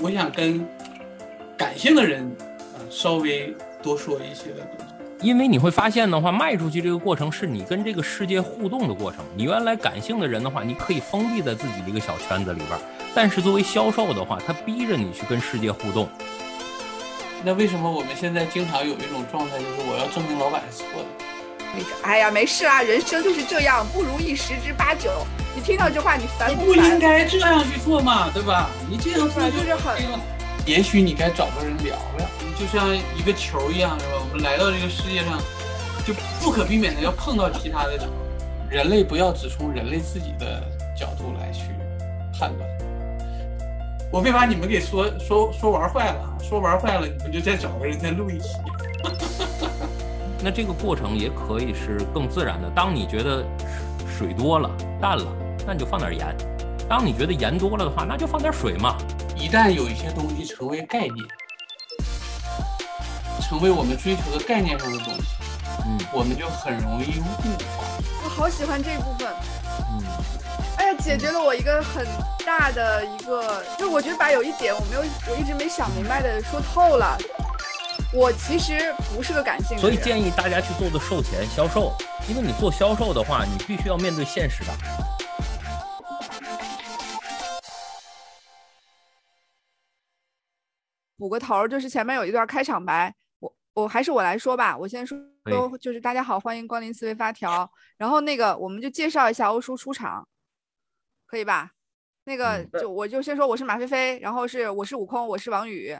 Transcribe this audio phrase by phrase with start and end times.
[0.00, 0.66] 我想跟
[1.56, 2.24] 感性的人
[2.74, 4.84] 啊稍微多说一些的东西。
[5.20, 9.24] 因为你会发现的话，卖出去这个过程是你跟这个世界互动的过程。
[9.34, 12.80] 你原来感性的人的话，你可以封闭在自己的一个小圈子里边儿，
[13.16, 16.08] 但是作为销售的话，他逼着你去跟世界互动。
[17.44, 21.06] 那为什么我们现在经常有一种状态，就是我要证明老板是错的？
[21.74, 25.10] 那个，哎呀，没事啊，人生就是这样，不如意十之八九。
[25.58, 27.00] 你听到这话，你烦你不应不烦？
[27.00, 28.70] 该这样去做嘛，对吧？
[28.88, 29.96] 你这样做就是很
[30.64, 32.24] 也许你该找个人聊聊，
[32.56, 34.12] 就像一个球一样，是吧？
[34.20, 35.36] 我们来到这个世界上，
[36.06, 38.04] 就不可避免的要碰到其他的球。
[38.70, 40.62] 人类不要只从人类自己的
[40.96, 41.72] 角度来去
[42.38, 42.70] 判断。
[44.12, 46.38] 我别把你们给说说说玩坏了啊！
[46.40, 48.50] 说玩坏了，你们就再找个人再录一期。
[50.40, 52.70] 那这个过程也可以是更自然的。
[52.76, 53.44] 当你觉得
[54.16, 55.26] 水多了、淡了，
[55.68, 56.28] 那你就放点盐；
[56.88, 58.96] 当你觉得盐多了的话，那就放点水嘛。
[59.36, 61.14] 一旦有一些东西成为概念，
[63.42, 65.26] 成为我们追求的概念上的东西，
[65.84, 67.24] 嗯我们就很容易物
[67.76, 67.84] 化。
[68.24, 69.28] 我好喜欢这部分。
[69.92, 70.02] 嗯，
[70.78, 72.06] 哎呀，解决了我一个很
[72.46, 77.14] 大的一个，就我觉得把有一点我没有，我一直没想明白的说透了。
[78.10, 81.92] 我其实不是个感性的人，所以建议大家去做做售前销售，
[82.26, 84.72] 因为你做销售的话，你必须要面对现实的。
[91.18, 95.18] 补个头儿，就是前面有一段开场白，我我还是我来说吧，我先说
[95.80, 97.70] 就是大家好，欢迎光临思维发条。
[97.96, 100.26] 然后那个我们就介绍一下欧叔出场，
[101.26, 101.72] 可以吧？
[102.24, 105.96] 那个嗯就我就先说我是马飞飞，然后是我是悟空，我是王宇，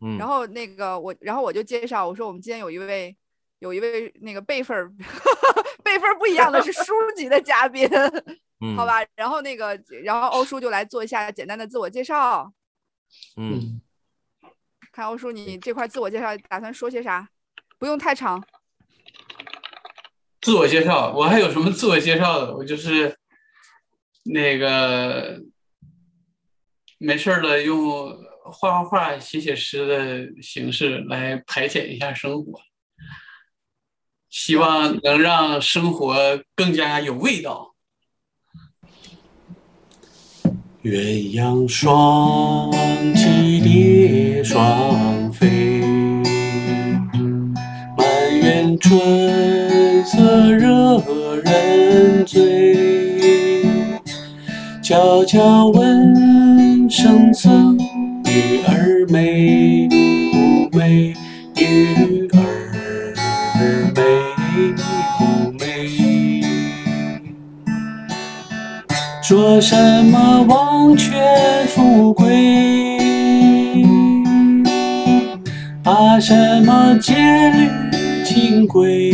[0.00, 3.16] 嗯，然后那个我，然后我就介绍我说我们今天有一位
[3.58, 4.92] 有一位那个辈分儿
[5.82, 7.88] 辈分儿不一样的是书籍的嘉宾，
[8.60, 9.02] 嗯好，吧？
[9.16, 12.52] 然后那个然后欧叔就来做一下简单的自我介绍。
[13.36, 13.80] 嗯，
[14.92, 17.28] 看欧叔，你这块自我介绍打算说些啥？
[17.78, 18.42] 不用太长。
[20.40, 22.56] 自我介绍，我还有什么自我介绍的？
[22.56, 23.16] 我就是
[24.24, 25.40] 那个
[26.98, 28.10] 没事儿了，用
[28.44, 32.60] 画画画、写写诗的形式来排遣一下生活，
[34.28, 37.69] 希望能让生活更加有味道。
[40.82, 42.72] 鸳鸯双
[43.14, 45.46] 栖蝶双飞，
[47.98, 48.06] 满
[48.40, 51.02] 园春色惹
[51.44, 53.66] 人醉。
[54.80, 59.86] 悄悄问圣僧，女儿美
[60.70, 61.14] 不美？
[61.56, 62.38] 女儿
[63.94, 64.00] 美
[69.30, 69.76] 说什
[70.06, 72.98] 么王权富贵，
[75.84, 77.14] 怕什么戒
[77.52, 77.68] 律
[78.24, 79.12] 清规，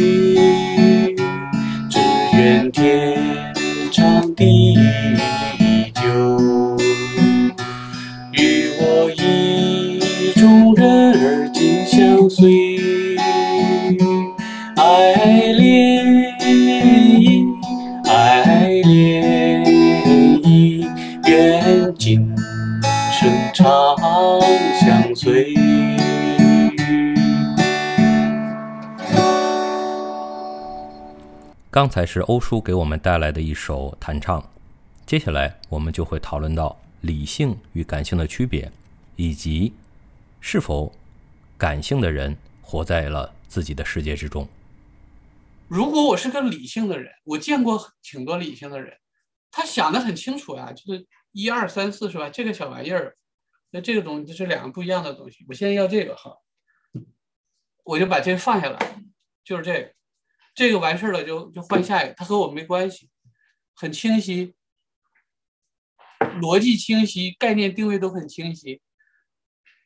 [31.86, 34.44] 刚才是欧叔给我们带来的一首弹唱，
[35.06, 38.72] 接下来我们就会讨论到理性与感性的区别，
[39.14, 39.72] 以及
[40.41, 40.92] 是否
[41.56, 44.48] 感性的人活在了自己的世界之中。
[45.69, 48.92] 如果我是个理性的人，我见过挺多理性的人，
[49.53, 52.28] 他想的很清楚啊，就是一二三四是吧？
[52.28, 53.14] 这个小玩意儿，
[53.70, 55.47] 那这个东西就是两个不一样的东西。
[55.48, 56.36] 我现在要这个哈，
[57.84, 59.00] 我就把这个放下来，
[59.44, 59.92] 就是这个，
[60.56, 63.10] 这个完事儿了就就换下一个，它和我没关系，
[63.74, 64.54] 很清晰，
[66.40, 68.80] 逻辑清晰，概念定位都很清晰。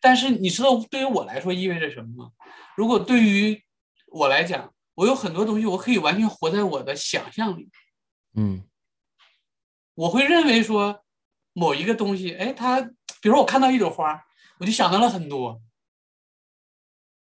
[0.00, 2.32] 但是你知道对于我来说意味着什么吗？
[2.76, 3.62] 如果对于
[4.06, 7.69] 我来讲，我有很多东西我可以完全活在我的想象里，
[8.34, 8.64] 嗯
[9.94, 11.05] 我会认为说
[11.52, 14.25] 某一个东西，哎，它，比如说我看到一朵花，
[14.61, 15.61] 我就想到了很多，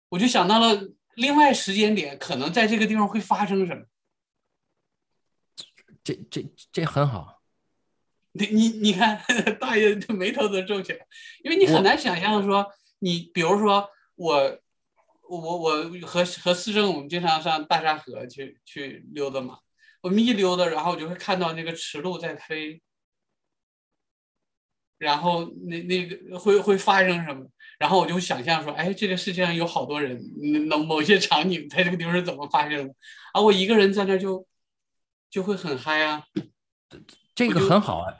[0.08, 3.84] 我就想到了另外时间点可能在这个地方会发生什么。
[6.04, 7.42] 这这这很好。
[8.32, 9.20] 你你你看，
[9.58, 11.06] 大爷这眉头都皱起来，
[11.42, 14.58] 因为你很难想象说，你比如说我，
[15.28, 19.58] 我我和和思政，我们经常上大沙河去去溜达嘛。
[20.02, 22.80] 我们一溜达，然后我就会看到那个池鹭在飞，
[24.98, 27.44] 然后那那个会会发生什么？
[27.78, 30.20] 然后我就想象说，哎，这个世界上有好多人，
[30.68, 32.94] 那某些场景在这个地方是怎么发生的？
[33.32, 34.46] 啊，我一个人在那就
[35.30, 36.24] 就会很嗨啊。
[37.34, 38.12] 这个很好啊。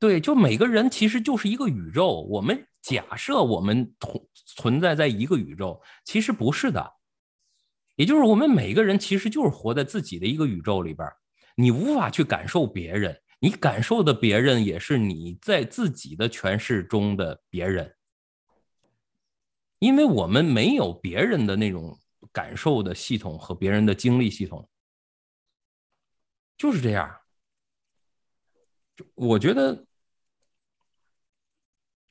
[0.00, 2.22] 对，就每个人其实就是一个宇宙。
[2.28, 6.94] 我们假设我们同存在在一个宇宙，其实不是的。
[7.94, 11.08] 也就是我们每个人其实就是活在自己的一个宇宙里边
[11.54, 13.16] 你无法去感受别人。
[13.44, 17.96] 你感受的别人也是你在自己的诠释中的别人，
[19.80, 21.98] 因为我们没有别人的那种
[22.30, 24.70] 感受的系统和别人的经历系统，
[26.56, 27.18] 就是这样。
[29.16, 29.86] 我觉得，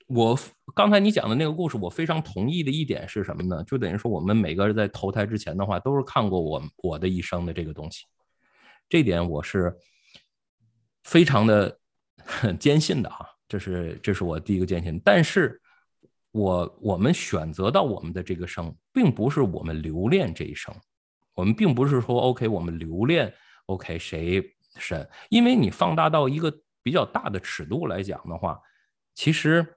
[0.07, 0.38] 我
[0.75, 3.63] 刚才你讲的那个故事，我非常同意的一点是什么呢？
[3.63, 8.04] 就等于说，我们每个人在投胎之前的话，都是看过我我的一生的这个东西，
[8.89, 9.74] 这点我是。
[11.03, 11.80] 非常的
[12.59, 15.00] 坚信的哈，这是这是我第一个坚信。
[15.03, 15.59] 但是，
[16.31, 20.74] 我我们选择到我们的这个生，并不是我们留恋这一生，
[21.33, 23.33] 我们并不是说 OK，我们留恋
[23.65, 26.53] OK 谁神，因为你放大到一个
[26.83, 28.62] 比较大的尺度来讲的话，
[29.15, 29.75] 其实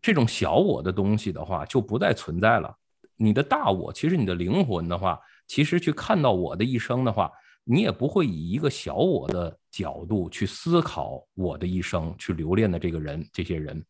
[0.00, 2.74] 这种小我的东西的话就不再存在了。
[3.16, 7.30] 你的大我，其实你的灵魂的话，其实去看到我的一生的话。
[7.68, 13.84] 你也不会以一个小我的角度去思考我的一生，去留恋的这个人、这些人。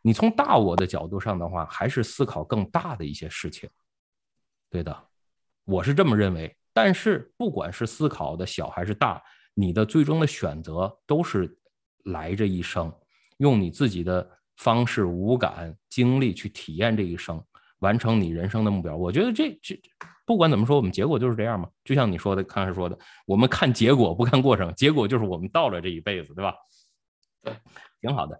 [0.00, 3.68] 你从大我的角度上的话，还是思考更大的一些事情。
[4.70, 4.96] 对的，
[5.64, 6.56] 我是这么认为。
[6.72, 9.20] 但是不管是思考的小还是大，
[9.54, 11.58] 你的最终的选择都是
[12.04, 12.94] 来这一生，
[13.38, 17.44] 用你自己的方式、五感、经历去体验这一生，
[17.80, 18.96] 完成你人生的目标。
[18.96, 19.80] 我觉得这这。
[20.24, 21.70] 不管怎么说，我们结果就是这样嘛。
[21.82, 26.54] 就像你说的，刚才说的，我们看结果不看过程，结果就是我们到了这一辈子，对吧？
[27.42, 27.56] 对，
[28.02, 28.38] 挺好的。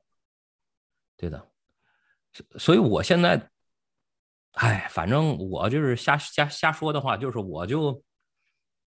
[1.16, 1.48] 对的。
[2.58, 3.50] 所以我现在，
[4.52, 8.02] 哎，反正我就是瞎瞎瞎说的话，就是我就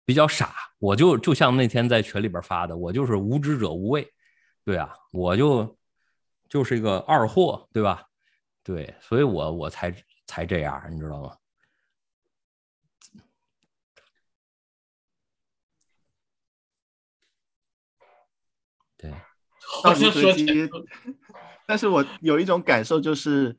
[0.04, 4.06] 比较傻，我就就像那天在群里边发的，我就是无知者无畏。
[4.66, 5.78] 对啊，我就
[6.50, 8.04] 就是一个二货，对吧？
[8.62, 9.90] 对，所以我我才
[10.30, 11.36] 才这样，你知道吗？
[18.96, 19.12] 对，
[19.82, 20.46] 好像说起，
[21.66, 23.58] 但是我有一种感受，就是，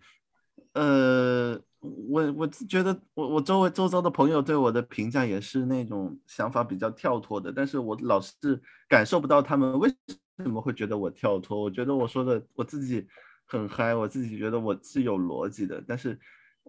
[0.74, 9.92] 呃，我我觉得我我周围周遭的朋友对我的评价也是那种想法比较跳脱的，但是我老是感受不到他们为
[10.38, 11.60] 什么会觉得我跳脱。
[11.60, 13.08] 我觉得我说的我自己
[13.46, 16.16] 很嗨，我自己觉得我是有逻辑的，但是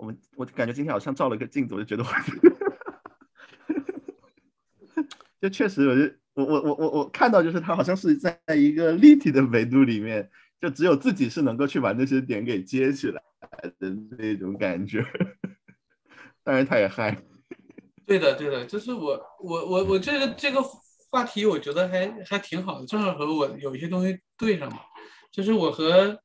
[0.01, 2.09] 我们我感觉今天好像照了个镜子，我就觉得我，
[5.39, 6.11] 就确实我就。
[6.33, 10.31] 我我我我我看到就是他好像是在一个立体的维度里面，
[10.61, 13.21] 就只有自己是能够去把那些点给接起来
[13.77, 15.05] 的那种感觉。
[16.41, 17.21] 当然他也嗨。
[18.07, 20.63] 对的对的，就是我我我我这个这个
[21.11, 24.77] 话题我觉得还还挺好的，正好和我有一些东西对上了。
[25.33, 26.17] 就是我和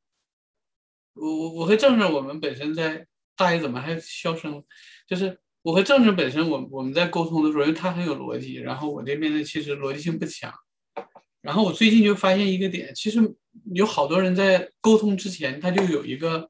[1.15, 3.05] 我我我和郑郑我们本身在
[3.37, 4.65] 大爷怎么还消声？
[5.07, 5.39] 就是。
[5.67, 10.55] 我和郑郑本身，我我们在沟通的时候，因为他很有逻辑，然后我这边呢其实逻辑性不强。
[11.41, 13.19] 然后我最近就发现一个点，其实
[13.75, 16.49] 有好多人在沟通之前，他就有一个，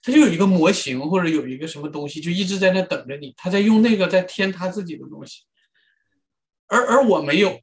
[0.00, 5.42] 他就有一个模型或者有一个什么东西，就一直在那等着你，他在用那个在添他自己的东西。
[6.68, 7.60] 而而我没有，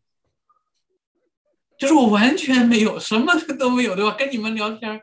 [1.80, 4.14] 就是我完全没有，什么都没有，对吧？
[4.20, 5.02] 跟你们聊天，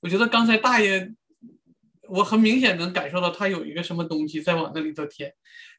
[0.00, 1.14] 我觉得刚才大爷。
[2.08, 5.32] 我很明显能感受到他有一个什么东西在往那里头填，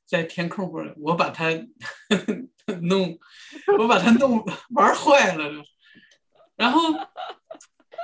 [0.05, 1.49] 在填空或者我把它
[2.81, 3.17] 弄，
[3.77, 5.51] 我把它弄玩坏了。
[6.55, 6.81] 然后，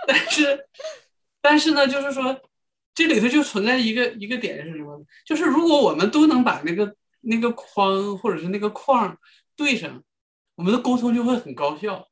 [0.08, 0.68] 但是，
[1.42, 2.42] 但是呢，就是说，
[2.94, 5.06] 这里头就存在一个一个点是什么？
[5.26, 9.18] 就是如果我们都能把那个那个框或者是那个框
[9.56, 10.04] 对上，
[10.56, 12.06] 我们的沟通就会很高效。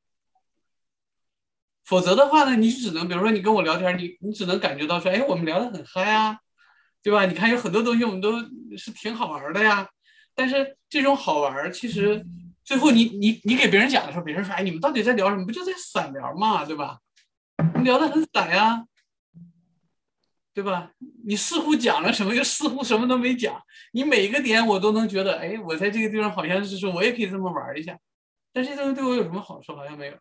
[1.88, 6.38] 否则的话呢，你只能比如说你跟我聊天，你你只能感觉到说，哎，我们聊得很嗨啊，
[7.01, 7.25] 对吧？
[7.25, 8.38] 你看有很多东西我们都
[8.77, 9.88] 是挺好玩的呀。
[10.36, 12.25] 但是这种好玩，其实
[12.62, 15.46] 最后你你你给别人讲的时候，别人说，哎，你们到底在聊什么？
[15.46, 17.00] 不就在散聊嘛，对吧？
[17.75, 18.84] 你聊得很散呀，
[20.53, 20.91] 对吧？
[21.25, 23.62] 你似乎讲了什么，又似乎什么都没讲。
[23.94, 27.98] 你每一个点我都能觉得，哎，我在这个地方好像是说我也可以这么玩一下。
[28.51, 29.74] 但这东西对我有什么好处？
[29.74, 30.13] 好像没有。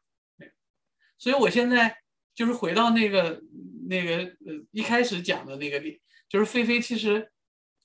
[1.18, 1.99] 所以，我现在
[2.35, 3.40] 就是回到那个
[3.88, 6.80] 那个呃一开始讲的那个点，就是菲菲。
[6.80, 7.30] 其实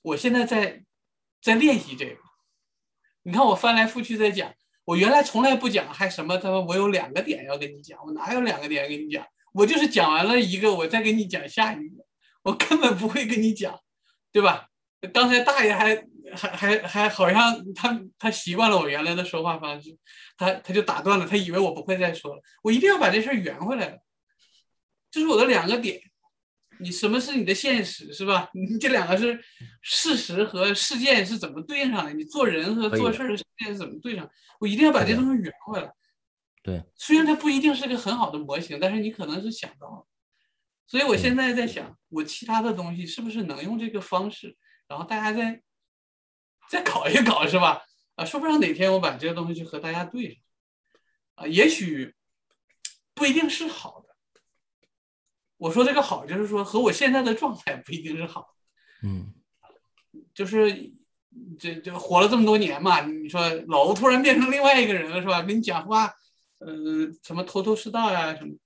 [0.02, 0.84] 我现在在
[1.40, 2.16] 在练习这个。
[3.24, 4.52] 你看，我翻来覆去在讲，
[4.84, 9.24] 我原来从来不讲，还什么他说我有两个点要跟你讲，我哪有两个点跟你讲？
[9.54, 12.04] 我就是讲完了一个，我再给你讲下一个，
[12.42, 13.78] 我根本不会跟你讲，
[14.32, 14.68] 对吧？
[15.12, 15.94] 刚才大爷还
[16.34, 19.96] 还还还好像他他习惯了我原来的说话方式，
[20.36, 23.98] 他他就打断了，他以为我不会再说了，我一定要把这事儿圆回来了，
[25.10, 26.00] 这是我的两个点。
[26.78, 28.50] 你什么是你的现实是吧？
[28.54, 29.38] 你这两个是
[29.82, 32.12] 事实和事件是怎么对应上的？
[32.12, 34.28] 你做人和做事的事件是怎么对上？
[34.58, 35.92] 我一定要把这东西圆回来。
[36.60, 40.06] 对，虽然它不一定是个很好的模型，但是你可能是想到了。
[40.88, 44.56] 所以我现在在想，我其他的东西是不是能用这个方式，
[44.88, 45.62] 然后大家再
[46.72, 47.82] 再搞一搞是吧？
[48.14, 50.42] 啊，说不上哪天我把这些东西就和大家对上，
[51.34, 52.14] 啊，也许
[53.12, 54.16] 不一定是好的。
[55.58, 58.56] 我说这个好，就是说和我现在的状态不一定是好，
[59.02, 59.34] 嗯，
[60.32, 60.90] 就是
[61.58, 65.42] 这这活了这么多年嘛，你说老欧突然变成另外一个人了是吧？
[65.42, 66.06] 跟你讲话，
[66.60, 66.72] 呃，
[67.22, 68.56] 什么头头是道呀什么，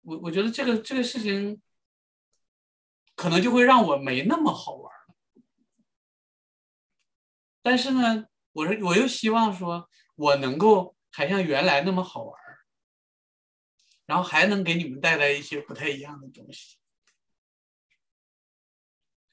[0.00, 1.60] 我我觉得这个这个事情，
[3.14, 4.97] 可能就会让我没那么好玩了。
[7.68, 12.40] 但是呢，我是我又希望说我能够还像原来那么好玩。
[14.06, 16.78] 然后还能给你们带来一些不太一样的东西，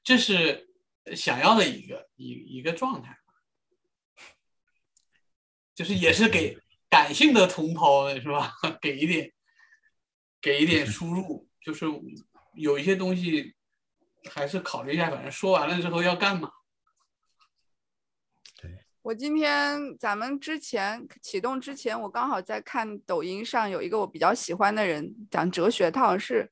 [0.04, 0.68] 这是
[1.16, 3.18] 想要的一个一一个状态，
[5.74, 6.58] 就是也是给
[6.90, 8.52] 感性的同胞的是吧？
[8.82, 9.32] 给一点，
[10.42, 11.86] 给一点输入，就是
[12.56, 13.56] 有一些东西
[14.30, 16.52] 还是考虑一下，反正说完了之后要干嘛。
[19.06, 26.50] 我今天咱们之前启动之前，我刚好在看抖音上有一个我比较喜欢的人讲哲学，他好像是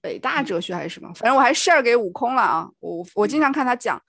[0.00, 2.70] 北大哲学还是什么，反正我还 share 给悟空了啊。
[2.78, 4.00] 我我经常看他讲，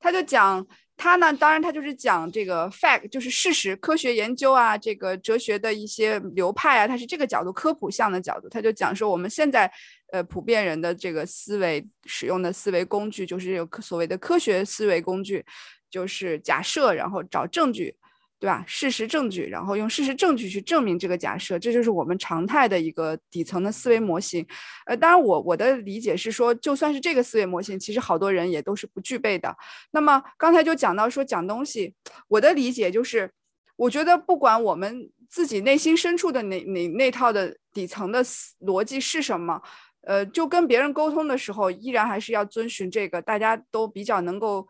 [0.00, 0.66] 他就讲
[0.96, 9.70] 他呢，当然他就是讲这个 fact，就是事实、科学研究啊，这个哲学的一些流派啊，他是这个角度科普向的角度，他就讲说我们现在
[10.10, 15.44] 呃普遍人的这个思维使用的思维工具，就是有所谓的科学思维工具。
[15.92, 17.94] 就是假设，然后找证据，
[18.40, 18.64] 对吧？
[18.66, 24.44] 事实证据，然后用事实证据去证明这个假设，这就是我们常态的一个底层的思维模型。
[24.86, 29.54] 呃，当然，我我的理解是说，就算是这个思维模型，其实好多人也都是不具备的。
[29.90, 31.94] 那么刚才就讲到说讲东西，
[32.26, 33.30] 我的理解就是，
[33.76, 38.24] 我觉得不管我们自己内心深处的那那那套的底层的
[38.66, 39.60] 逻辑是什么，
[40.06, 44.66] 呃，就跟别人沟通的时候，依然还是要遵循这个大家都比较能够。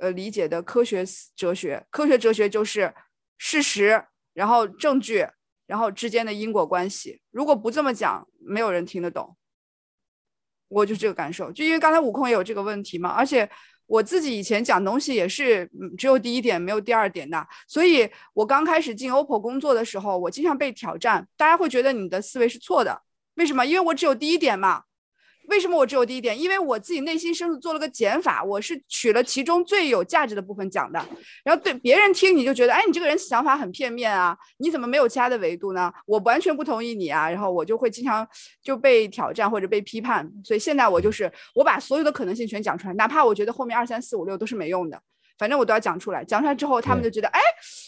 [0.00, 1.04] 呃，理解的科学
[1.36, 2.92] 哲学，科学哲学就是
[3.36, 4.02] 事实，
[4.32, 5.26] 然后证据，
[5.66, 7.20] 然后之间的因果关系。
[7.30, 9.36] 如果不这么讲，没有人听得懂。
[10.68, 13.46] 我就这个感受，就因为刚才悟空也有这个问题嘛，而且
[13.84, 23.02] 我自己以前讲东西也是只有第一点没有第二点的，所以我刚开始进 OPPO 工作的时候，我经常被挑战，大家会觉得你的思维是错的，
[23.34, 23.66] 为什么？
[23.66, 24.84] 因为我只有第一点嘛。
[25.50, 26.40] 为什么我只有第一点？
[26.40, 31.04] 因为我自己内心深处做了个减法，我是取了其中最有价值的部分讲的。
[31.44, 35.92] 然后对别人听你就觉得，哎，你这个人想法很片面啊，你怎么没有其他的维度呢？
[36.06, 37.28] 我完全不同意你啊。
[37.28, 38.26] 然后我就会经常
[38.62, 40.26] 就被挑战或者被批判。
[40.44, 45.00] 所以现在我就是我把所有的可能性全讲出来，哪怕我觉得后面二三四五六都是没用的，
[45.36, 46.24] 反正我都要讲出来。
[46.24, 47.40] 讲出来之后，他们就觉得，哎，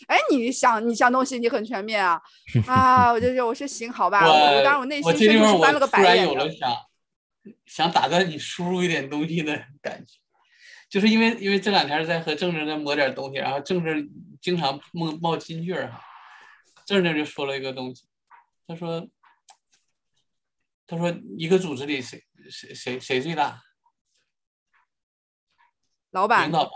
[0.09, 2.21] 哎，你想你想东西你很全面啊
[2.67, 3.13] 啊！
[3.13, 4.27] 我就觉得我是行好吧。
[4.27, 6.29] 我当然我内心深处是翻了个白眼
[7.93, 10.19] 打断你输入一点东西的感觉，
[10.89, 14.09] 就是因为因为这两天在和郑正在磨点东西，然后郑正
[14.41, 16.05] 经常冒冒金句儿哈，
[16.87, 18.07] 郑正就说了一个东西，
[18.67, 19.09] 他说
[20.87, 23.63] 他说一个组织里谁谁谁谁最大？
[26.11, 26.71] 老板领导吧，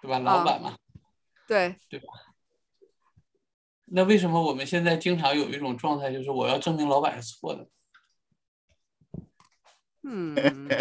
[0.00, 0.18] 对吧？
[0.20, 0.78] 老板嘛，
[1.48, 2.06] 对对吧？
[3.86, 7.68] 那为什么我们现在经常有一种状态，就是我要证明老板是错的？
[10.12, 10.34] 嗯，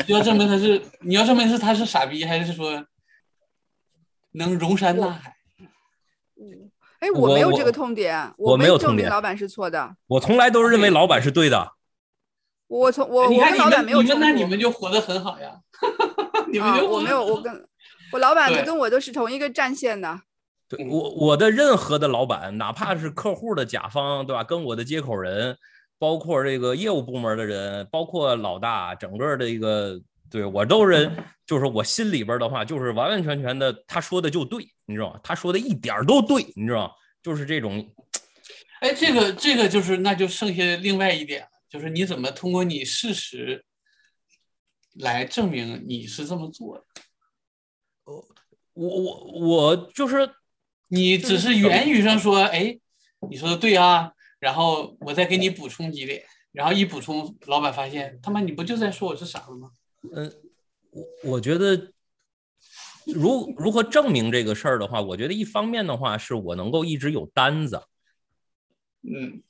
[0.07, 2.83] 要证明他是，你要证明是他是傻逼，还是说
[4.31, 5.36] 能容山大海？
[6.36, 11.74] 嗯，哎，我没有这个痛点，我没有证明老板是错的，我从来都是认为老板是对的。
[12.65, 15.59] 我从我我跟老板没有冲突，那你们就活得很好呀。
[16.51, 17.67] 你们就我没有，我跟
[18.12, 20.21] 我老板跟我都是同一个战线的。
[20.67, 24.43] 对我我的任何的老板，哪怕是客户的甲方，对吧？
[24.43, 25.55] 跟我的接口人。
[26.00, 30.01] 包括这个业务部门的人，包括老大，整个的一个
[30.32, 31.13] 对我都认，
[31.46, 35.20] 就是我心里边的话，就是完完全全的，他说的就对，你知道吗？
[35.22, 36.94] 他说的一点都对，你知道吗？
[37.22, 37.94] 就是这种。
[38.79, 43.65] 哎，这个这个就是，那就剩下另外一点，就是你怎么通过你事实
[44.94, 46.86] 来证明你是这么做的？
[48.06, 48.25] 我
[48.74, 50.29] 我我就是
[50.88, 52.79] 你只是言语上说，哎。
[53.29, 59.72] 你说的对啊，然后我再给你补充几点，然后一补充，老板发现他妈你不就在说我是傻子吗？
[60.13, 60.31] 嗯，
[60.91, 61.91] 我我觉得
[63.05, 67.81] 如如何证明这个事儿的话，我觉得一方面的话是我能够一直有单子，
[69.03, 69.43] 嗯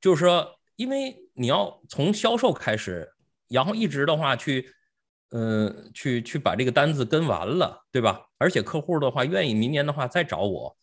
[0.00, 3.12] 就是说，因为你要从销售开始，
[3.48, 4.72] 然后一直的话去，
[5.30, 8.26] 嗯、去去把这个单子跟完了，对吧？
[8.38, 10.76] 而且客户的话愿意明年的话再找我，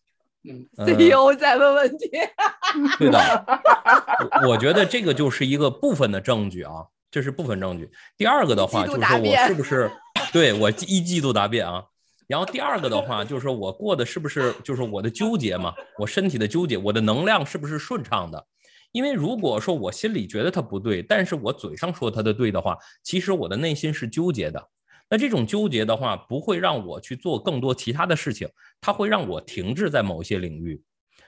[0.85, 2.09] CEO 在问问题，
[2.97, 3.45] 对的，
[4.43, 7.89] 我我觉得这个就是一个部分的证据啊，这是部分证据。
[8.17, 9.91] 第二个的话就是说我是不是
[10.31, 11.83] 对我一季度答辩啊？
[12.27, 15.73] 然后第二个的话就是说我过的是不是就是我的纠结嘛？
[15.97, 18.45] 我身体的纠结，我的能量是不是顺畅的？
[18.91, 24.67] 因为如果说我心里觉得它不对，但是我嘴上说它的对的话，其实我的内心是纠结的。
[25.09, 28.47] 那这种纠结的话，不会让我去做更多其他的事情，
[28.79, 30.81] 它会让我停滞在某些领域。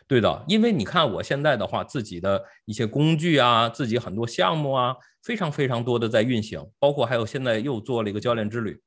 [0.08, 8.80] 对的，因为你看我现在的话，自己的一些工具啊，自己很多项目啊，非常非常多的在运行，包括还有现在又做了一个教练之旅。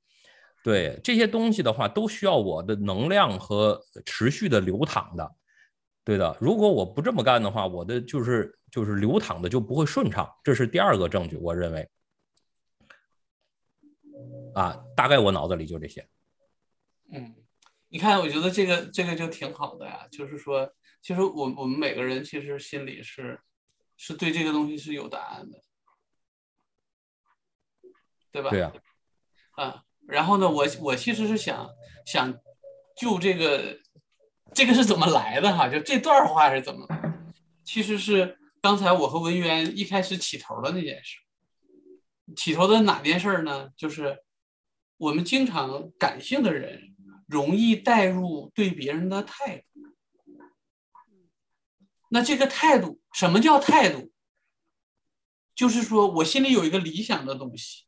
[0.63, 5.31] 对这些东西的话，都需要我的能量和持续的流淌的。
[6.05, 11.89] 对的，如果我不这么干的话，我的就是就是流淌的就不会顺畅，这是第二个证据，我认为。
[14.55, 16.09] 啊，大概我脑子里就这些。
[17.13, 17.35] 嗯，
[17.89, 23.41] 你看，我觉得这个这个就挺好的呀，就是说，其实我我们每个人其实心里是
[23.97, 25.63] 是对这个东西是有答案的，
[28.33, 28.51] 对吧？
[28.51, 28.73] 对呀、
[29.53, 31.69] 啊，然后呢，我我其实是想
[32.07, 32.33] 想
[32.97, 33.79] 就这个
[34.53, 37.25] 这个是怎么来的哈，就这段话是怎么来的，
[37.65, 41.19] 其实是刚才我和文渊一开始起头的那件事。
[42.35, 43.69] 起头的哪件事儿呢？
[43.77, 44.19] 就是
[44.97, 46.95] 我们经常感性的人
[47.27, 49.65] 容易带入对别人的态度。
[52.11, 54.13] 那这个态度，什么叫态度？
[55.55, 57.85] 就是说我心里有一个理想的东西，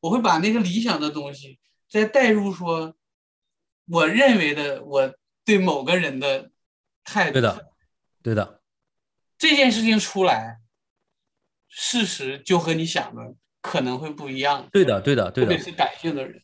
[0.00, 2.96] 我会把那个理想的东西再带入说，
[3.86, 6.50] 我认为的我对某个人的
[7.04, 7.34] 态度。
[7.34, 7.72] 对的，
[8.22, 8.62] 对的，
[9.36, 10.60] 这件事情出来，
[11.68, 14.68] 事实就和你想的可能会不一样。
[14.72, 16.42] 对的，对的，对的特别，是感性的人。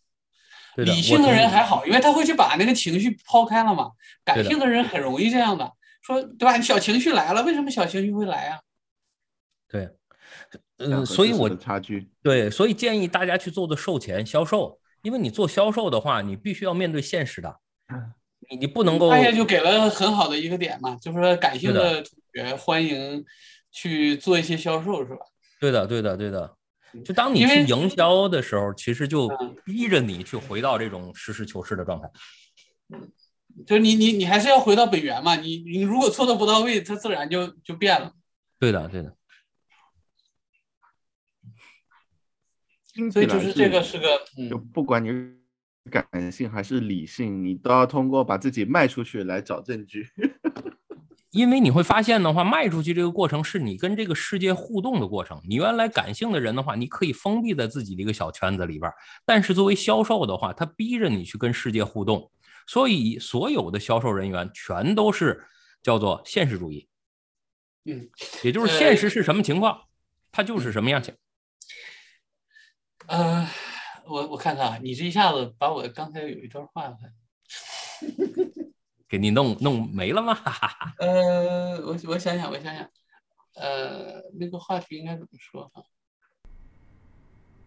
[0.85, 3.91] 理性的人还好，因为他会去把那个情绪抛开了嘛。
[4.25, 6.57] 感性的人很容易这样的，说对吧？
[6.57, 8.61] 你小情绪来了，为什么小情绪会来啊？
[9.69, 9.91] 对，
[10.79, 17.57] 嗯，所以我的差距，对，所以建议大家去做做售前销售，因为你做销售的话，你必须要面对现实的，
[18.51, 23.25] 你你不能够大爷就给了很好的一个点嘛，就是说感性的的同学欢迎
[23.73, 25.21] 去做一些销售，是吧？
[25.61, 26.58] 对的，对的，对的。
[27.05, 32.11] 就当你去营销的时候，其实就嗯逼着你去回到这种实事求是的状态。
[33.67, 38.15] 就是你你你还是要回到本源嘛，你你如果做的不到位，它自然就就变了。
[38.59, 39.17] 对的，对的，
[43.13, 45.11] 所以就是这个是个就嗯，不管你
[45.91, 50.09] 感性还是理性，你都要通过把自己卖出去来找证据。
[51.31, 55.41] 因为你会发现的话，卖出去这个过程是你跟这个世界互动的过程。
[55.47, 58.95] 你原来感性的人的话，你可以封闭在自己的一个小圈子里边儿，
[59.27, 62.31] 但是作为销售的话，他逼着你去跟世界互动，
[62.67, 65.45] 所以所有的销售人员全都是
[65.83, 66.89] 叫做现实主义，
[67.85, 68.09] 嗯，
[68.43, 69.83] 也就是现实是什么情况，
[70.33, 71.15] 它就是什么样情。
[73.07, 73.49] 呃，
[74.07, 77.13] 我我看看啊，你这一下子把我刚才有一段话看，
[79.09, 80.35] 给你弄弄没了吗？
[80.35, 80.95] 哈哈哈。
[80.99, 82.89] 呃，我我想想，我想想，
[83.55, 85.83] 呃，那个话题应该怎么说啊？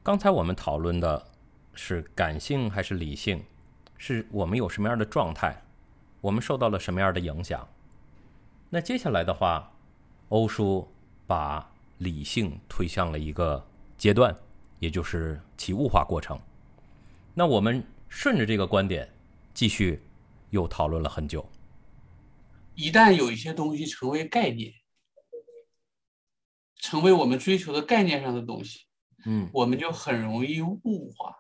[0.03, 1.27] 刚才我们讨论的
[1.73, 3.43] 是感性还是理性，
[3.97, 5.63] 是我们有什么样的状态，
[6.21, 7.67] 我们受到了什么样的影响。
[8.69, 9.71] 那接下来的话，
[10.29, 10.87] 欧叔
[11.27, 13.63] 把理性推向了一个
[13.97, 14.35] 阶段，
[14.79, 16.39] 也就是其物化过程。
[17.33, 19.07] 那我们顺着这个观点，
[19.53, 20.01] 继续
[20.51, 21.49] 又讨论了很久。
[22.75, 24.73] 一旦有一些东西成为概念，
[26.75, 28.85] 成为我们追求的概念上的东西，
[29.25, 31.35] 嗯，我们就很容易物化，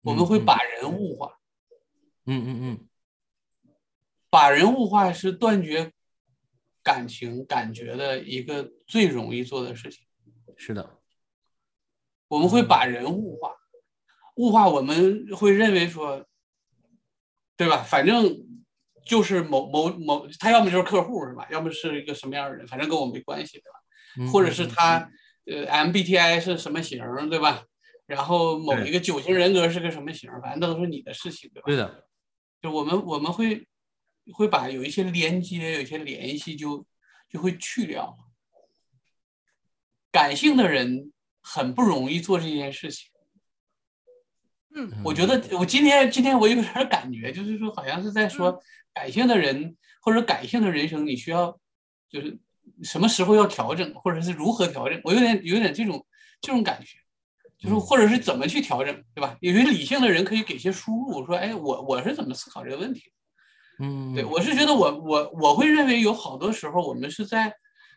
[0.00, 1.38] 我们会把人物化，
[2.24, 2.88] 嗯嗯嗯，
[4.30, 5.92] 把人物化是断绝
[6.82, 10.06] 感情感觉的一个最容易做的事情。
[10.56, 10.98] 是的，
[12.28, 13.54] 我们会把人物化，
[14.36, 16.26] 物化我们会认为说，
[17.56, 17.82] 对吧？
[17.82, 18.36] 反正
[19.06, 21.46] 就是某某某，他要么就是客户是吧？
[21.50, 23.78] 要么是一个什么样的人，反正跟我没关系，对吧？
[24.16, 25.10] 嗯或者是他
[25.46, 27.64] 呃 MBTI 是什么型儿，对吧？
[28.06, 31.66] 然后某一个九型人格是个什么型儿，反正都是你的事情，对吧？
[31.66, 32.06] 对的，
[32.62, 33.66] 就我们我们会
[34.32, 36.86] 会把有一些连接、有一些联系就
[37.28, 38.16] 就会去掉。
[40.10, 41.12] 感性的人
[41.42, 43.10] 很不容易做这件事情。
[44.74, 48.60] 嗯，我觉得我今天今天我有点感觉，就是说好像是在说
[48.92, 51.58] 感性的人或者感性的人生，你需要
[52.10, 52.36] 就是
[52.82, 55.00] 什么时候要调整，或者是如何调整。
[55.04, 56.04] 我有点有点这种
[56.40, 56.98] 这种感觉，
[57.56, 59.36] 就是或者是怎么去调整，对吧？
[59.40, 63.12] 有些理性的人可以给些输入，说，哎，我我是怎么思考这个问题？
[63.78, 67.54] 嗯，对我是觉得我我我会认为有好多时候我们是在，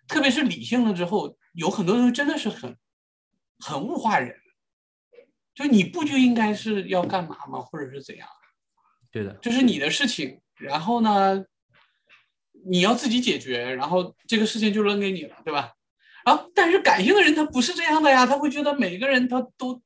[0.07, 2.75] 特别是理性了之后，有很多东西真的是很
[3.59, 4.35] 很物化人。
[5.57, 7.59] 就你不就应该是要干嘛吗？
[7.59, 8.29] 或者是怎样？
[9.11, 11.43] 对的，这是你的事情，然后呢，
[12.67, 15.73] 你要自己解决，然后这个事情就扔给你了，对吧？
[16.23, 19.81] 然啊，但是感性的人他不是这样的呀，他会觉得每个人他都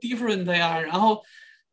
[0.00, 1.20] different 呀，然后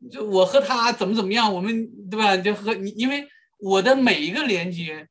[0.09, 2.35] 就我和他怎么怎么样，我们对吧？
[2.35, 3.27] 就和你，因为
[3.59, 5.07] 我的每一个连接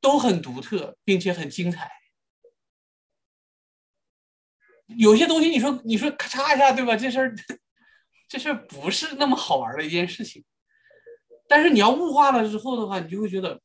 [0.00, 1.90] 都很独特，并且很精彩。
[4.96, 6.96] 有些东西你说你说咔嚓一下，对吧？
[6.96, 7.34] 这事儿。
[8.28, 10.44] 这事儿不是那么好玩的一件事情，
[11.48, 13.60] 但是你要物化了之后的话，你就会觉得，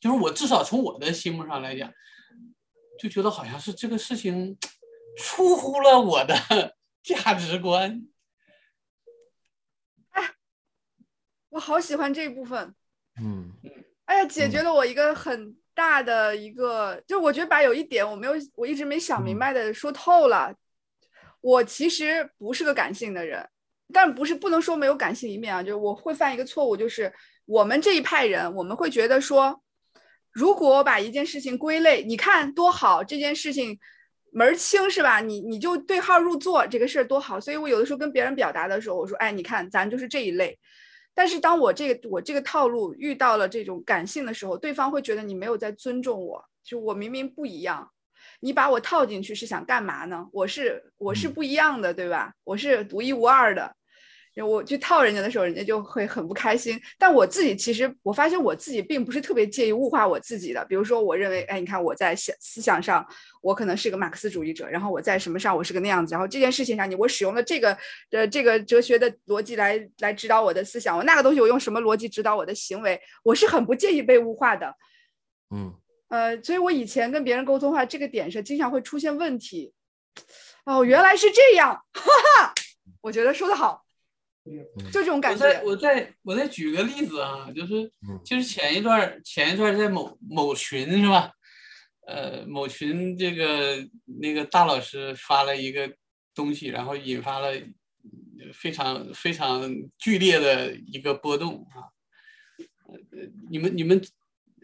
[0.00, 1.92] 就是我至少从我的心目上来讲，
[2.98, 4.58] 就觉得好像是这个事情
[5.16, 6.34] 出乎了我的
[7.02, 8.04] 价值观。
[10.10, 10.34] 哎，
[11.50, 12.74] 我好喜欢这一部分。
[13.20, 13.52] 嗯，
[14.06, 20.52] 哎呀，解决了我一个很大的一个，就我觉得把有一点我没有，我一直没想明白的说透了。
[21.40, 23.48] 我其实不是个感性的人，
[23.92, 25.62] 但不是不能说没有感性一面啊。
[25.62, 27.12] 就是我会犯一个错误，就是
[27.46, 29.62] 我们这一派人，我们会觉得说，
[30.32, 33.78] 如果我把一件事情归类，你看多好，这件事情
[34.32, 35.20] 门儿清是吧？
[35.20, 37.40] 你你就对号入座，这个事儿多好。
[37.40, 40.58] 所以我有的时候跟别人表达的时候，我说，哎，你看咱就是这一类。
[41.14, 47.90] 但是当我这个我这个套路遇到了这种感性的时候，对方会觉得你没有在尊重我，就我明明不一样。
[48.40, 50.26] 你把我套进去是想干嘛呢？
[50.32, 52.32] 我是我是不一样的，对吧？
[52.44, 53.74] 我是独一无二的。
[54.40, 56.80] 我去套人家的时候，人家就会很不开心。
[56.96, 60.64] 但我自己其实，我发现我自己并不是特别介意物化我自己的。
[60.66, 63.04] 比如说，我认为，哎，你看我在想思想上，
[63.42, 67.76] 我可能是个马克思主义者，然后我在什么上我是个那样子，然后这件事情上你我使用了这个
[68.12, 74.72] 呃这个哲学的逻辑来来指导我的思想，我那个东西我用什么逻辑指导我的行为，我是很不介意被物化的。
[75.52, 75.74] 嗯。
[76.08, 79.72] 呃，所以我以前跟别人沟通的话，这个点是经常会出现问题。
[80.64, 82.54] 哦，原来是这样，哈哈，
[83.02, 83.84] 我觉得说的好，
[84.90, 85.44] 就这种感觉。
[85.46, 87.92] 我再我再我再举个例子啊，就是
[88.24, 91.30] 就是前一段前一段在某某群是吧？
[92.06, 93.86] 呃，某群这个
[94.20, 95.92] 那个大老师发了一个
[96.34, 97.52] 东西，然后引发了
[98.54, 101.92] 非常非常剧烈的一个波动啊。
[102.88, 102.98] 呃，
[103.50, 104.02] 你们你们。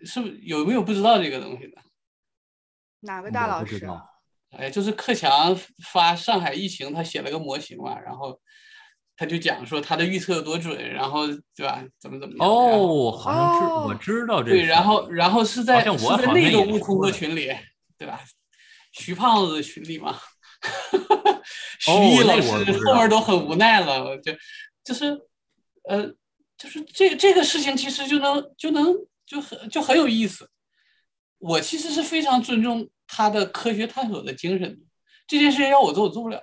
[0.05, 1.79] 是不是有没有不知道这个东西的？
[3.01, 3.87] 哪个大老师？
[4.57, 5.55] 哎，就是克强
[5.93, 8.41] 发上海疫情，他写了个模型嘛，然后
[9.17, 11.85] 他就讲说他的预测有多准，然后对吧？
[12.01, 12.49] 怎么怎么样？
[12.49, 14.57] 哦，好像是我知道这个。
[14.57, 17.53] 对，然后然后是在是在那个悟空的群里，
[17.99, 18.21] 对吧？
[18.93, 20.17] 徐胖子的群里嘛，
[21.81, 24.33] 徐毅老师后面都很无奈了，就
[24.85, 25.21] 就是
[25.89, 26.07] 呃，
[26.57, 28.95] 就是这这个事情其实就能就能。
[29.35, 30.49] 就很就很有意思，
[31.39, 34.87] 我其实是非常尊重他的科学探索的精神的。
[35.27, 36.41] 这件事情要我做，我做不了。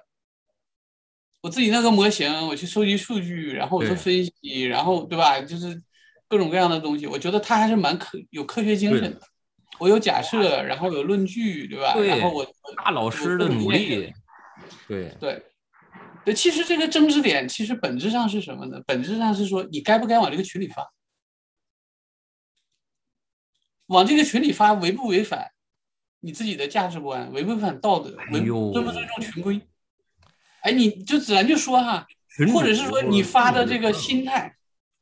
[1.41, 5.39] 我自己那个模型，我去收集数据，然后我做分析，然后对吧？
[5.39, 5.82] 就是
[6.27, 7.08] 各种各样的东西。
[7.08, 9.21] 我觉得他还是蛮科有科学精神的。
[9.80, 11.95] 我有假设，然后有论据，对吧？
[11.97, 14.13] 然后我大老师的努力，
[14.88, 15.43] 对对
[16.25, 16.34] 对。
[16.36, 18.80] 其实这个争执点，其实本质上是什么呢？
[18.86, 20.88] 本质上是说，你该不该往这个群里发？
[23.91, 25.51] 往这个群里发违不违反
[26.21, 27.32] 你自己的价值观？
[27.34, 28.15] 违不违反道德？
[28.32, 29.60] 尊不尊重群规？
[30.62, 32.08] 哎，你就自然就说哈，
[32.54, 34.56] 或者是说你发的这个心态，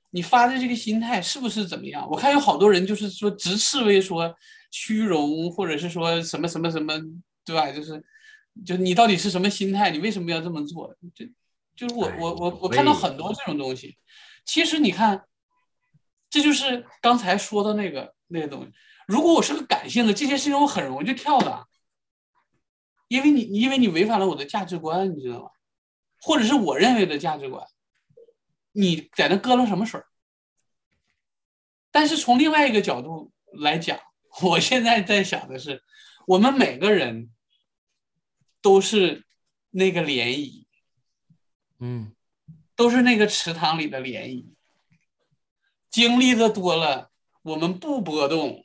[0.09, 2.09] 你发的这个心态是不是怎么样？
[2.09, 4.33] 我看有好多人就是说直斥为说
[4.71, 6.93] 虚荣，或者是说什么什么什么，
[7.45, 7.71] 对吧？
[7.71, 8.03] 就是
[8.65, 9.91] 就你到底是什么心态？
[9.91, 10.95] 你为什么要这么做？
[11.13, 11.25] 就
[11.75, 13.97] 就是我我我我看到很多这种东西。
[14.45, 15.25] 其实你看，
[16.29, 18.15] 这就是刚才说的那个。
[18.31, 18.71] 那些东西，
[19.07, 21.67] 如果我是个感性的，这些事情我很容易就跳的，
[23.07, 25.49] 因为你，因为你违反了我的价值观，你知道吗？
[26.21, 27.65] 或者是我认为的价值观，
[28.71, 29.99] 你在那搁了什么水？
[31.91, 33.99] 但是从另外一个角度来讲，
[34.43, 35.81] 我现在在想的是，
[36.27, 37.31] 我们每个人
[38.61, 39.25] 都是
[39.71, 40.65] 那个涟漪，
[41.79, 42.13] 嗯，
[42.75, 44.45] 都是那个池塘里的涟漪，
[45.89, 47.08] 经历的多了。
[47.49, 48.63] 我们不波动。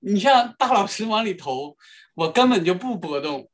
[0.00, 1.76] 你像大老师往里投，
[2.14, 3.50] 我根本就不波动。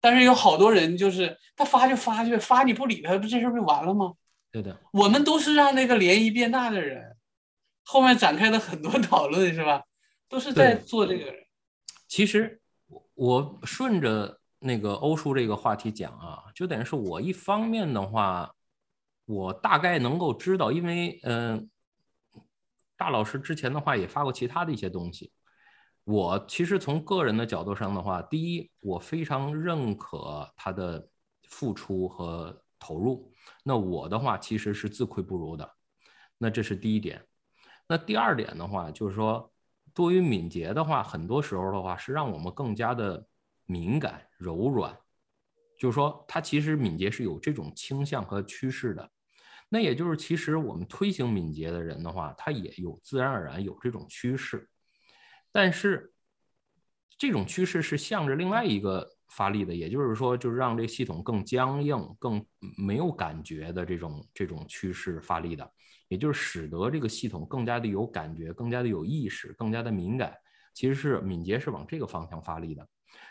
[0.00, 4.14] 但是有好多人就是他发就发去，发你不理他，不这事不就完了吗？
[4.50, 7.16] 对的，我们都是让那个涟漪变大的人，
[7.84, 9.84] 后面展开的很多讨论是吧？
[10.28, 11.34] 都是在做这个人。
[12.08, 18.52] 其实我我顺着那个欧叔这个话题讲啊，就等于是我一方面的话，
[19.24, 21.64] 我大概能够知道，因为嗯、呃
[23.02, 25.32] 大老师之前的话也发过其他的一些东西。
[26.04, 31.08] 我其实从个人的角度上的话，第一，我非常认可他的
[31.48, 33.32] 付出和投入。
[33.64, 35.68] 那我的话其实是自愧不如的，
[36.38, 37.20] 那这是第一点。
[37.88, 39.52] 那第二点的话，就是说，
[39.92, 43.26] 对于敏捷的话，很多时候的话是让我们更加的
[43.66, 44.96] 敏感、柔软。
[45.76, 49.10] 就是说，它其实敏捷是有这种倾向和趋势的。
[49.74, 54.68] 那也就是，其实我们推行敏捷的人的话，他也有自然而然有这种趋势，
[55.50, 56.12] 但是
[57.16, 62.44] 这种趋势是向着另外一个发力的，也就是说，就是让这系统更僵硬、更
[62.76, 65.72] 没有感觉的这种这种趋势发力的，
[66.08, 70.34] 也就是使得这个系统更加的有感觉、更加的有意识、更加的敏感。
[70.74, 72.86] 其实是敏捷是往这个方向发力的。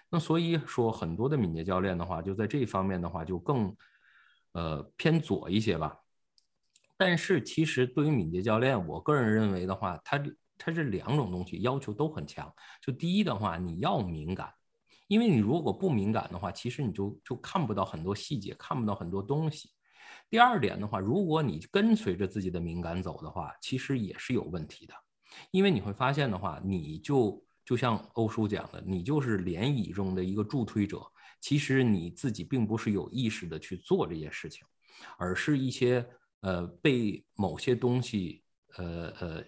[0.09, 3.75] 那所以说，很多的敏捷教练的话，就在这方面的话，就更
[4.53, 5.95] 呃偏左一些吧。
[7.01, 10.23] 但是其实对于敏捷教练，我个人认为的话，他
[10.55, 12.53] 他这两种东西要求都很强。
[12.79, 14.53] 就第一的话，你要敏感，
[15.07, 19.71] 因为你如果不敏感的话，其实你就就看不到很多细节，看不到很多东西。
[20.29, 24.93] 第二点的话，如果你跟随着自己的敏感走的话，其实也是有问题的，
[25.49, 31.01] 因为你会发现的话，你就就像欧叔讲的，你就是涟漪中的一个助推者，
[31.39, 34.63] 其实你自己并不是有意识的去做这些事情，
[35.17, 36.07] 而是一些
[36.41, 38.43] 呃被某些东西
[38.77, 39.43] 呃呃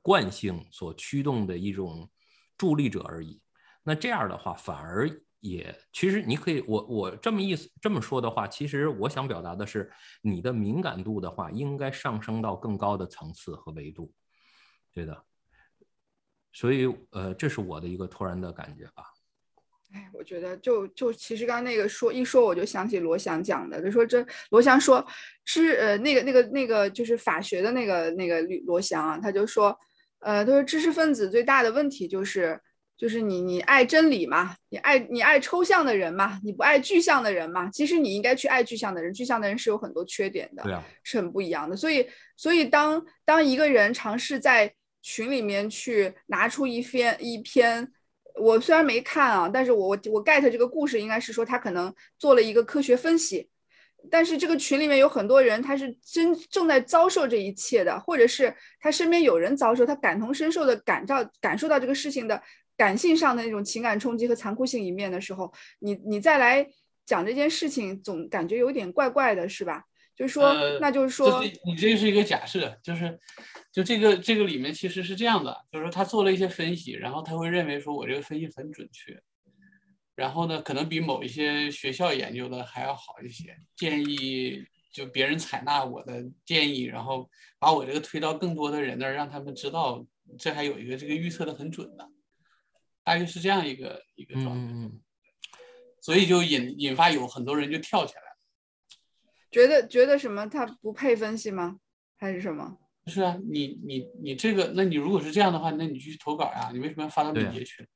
[0.00, 2.08] 惯性所驱动的一种
[2.56, 3.40] 助力者而已。
[3.82, 14.14] 那这样的话，反而也其实你可以，我我这么意思这么说的话，其实我想表达的是，你的敏感度的话，应该上升到更高的层次和维度，
[14.92, 15.24] 对的。
[16.52, 19.11] 所以呃，这是我的一个突然的感觉吧。
[19.94, 25.06] 哎，我觉得就就其实刚刚那个说一说，我就想起罗翔讲的，就说这罗翔说
[25.44, 29.76] 知呃那个那个那个就是法学的那个那个吕罗翔啊，他就说
[30.20, 32.58] 呃他说知识分子最大的问题就是
[32.96, 41.76] 就是你你爱真理嘛，你爱你爱抽象的人嘛，你不爱具象的人嘛，其实你应该去爱具象的人，具象的人是有很多缺点的，对啊，是很不一样的。
[41.76, 47.92] 所以所以当当一个人尝试在群里面去拿出一篇一篇。
[48.34, 53.48] 我虽然没看啊，但是我我我 get 这个故事应该是说他可能做了一个科学分析，
[54.10, 62.42] 但是这个群里面有很多人他是真正在遭受这一切的，或者是他身边有人遭受，他感同身受的感到感受到这个事情的
[62.76, 66.66] 感性上的那种情感冲击和残酷性一面的时候，你你再来
[67.04, 69.84] 讲这件事情，总感觉有点怪怪的，是吧？
[70.14, 73.18] 就是说，呃那就是说，你这是一个假设，就是
[73.72, 79.20] 就这个这个里面其实是这样的，就是说他做了一些分析，然后他会认为说我这个分析很准确，
[80.14, 90.06] 然后呢，可能比某一些学校研究的还要好一些，建议就别人采纳我的建议，然后把我这个推到更多的人那儿，让他们知道
[90.38, 92.06] 这还有一个这个预测的很准的，
[93.02, 95.00] 大约是这样一个一个状态，嗯，
[96.02, 98.31] 所以就引引发有很多人就跳起来。
[99.52, 101.78] 觉得觉得什么他不配分析吗？
[102.16, 102.78] 还是什么？
[103.06, 107.86] 是啊，你你你这个，那你如果是这样的话，那你就去投稿呀，你为什么要发到敏捷群？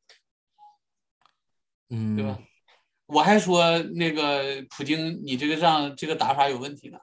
[1.90, 2.38] 嗯，对吧？
[3.06, 6.98] 我还说那个普京，你这个仗这个打法有问题呢。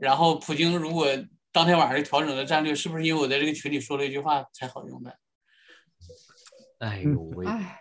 [0.00, 1.06] 然后普京如果
[1.52, 5.16] 当天晚上调整了战略，是不是因为我在这个群里说了一句话才好用的？
[6.80, 7.80] 哎呦喂，哎，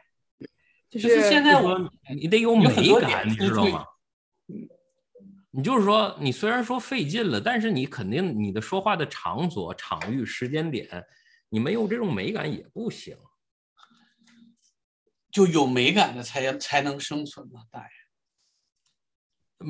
[0.89, 3.86] 就就是现在我你得有美感，你知道吗？
[5.58, 11.04] 你就是说，你虽然说费劲了，但是你肯定你的说话的场所、场域、时间点，
[11.50, 13.17] 你没有这种美感也不行。
[15.32, 17.88] 就有美感的才才能生存嘛，大爷。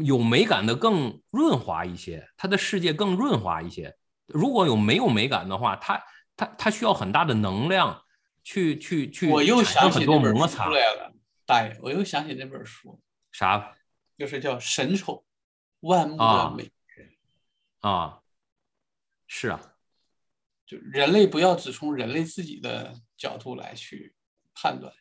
[0.04, 3.96] 有美感的更润滑一些，他的世界更润滑一些。
[4.26, 6.04] 如果有没有美感的话，他
[6.36, 8.04] 他他需要很大的能量
[8.44, 10.68] 去去去我又想起那本书摩擦。
[10.68, 11.14] 来了，
[11.46, 13.74] 大爷，我又想起那本书，啥
[14.18, 15.24] 就是叫《神丑
[15.82, 16.64] 万物啊的美》。
[17.80, 18.22] 啊？
[19.28, 19.76] 是啊，
[20.66, 24.16] 就人类不要只从人类自己的角度来去
[24.56, 24.94] 判断，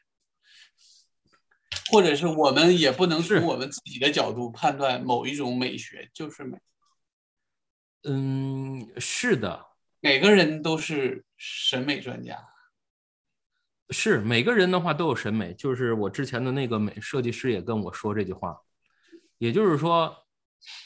[1.90, 6.58] 或者是我们也不能从我们自己的角度判断某一种美学就是美。
[8.02, 9.66] 嗯，是的，
[10.00, 12.48] 每个人都是审美专家。
[13.90, 18.60] 是每个人的话都有审美，就是我之前的那个美设计师也跟我说这句话，
[19.38, 20.25] 也就是说，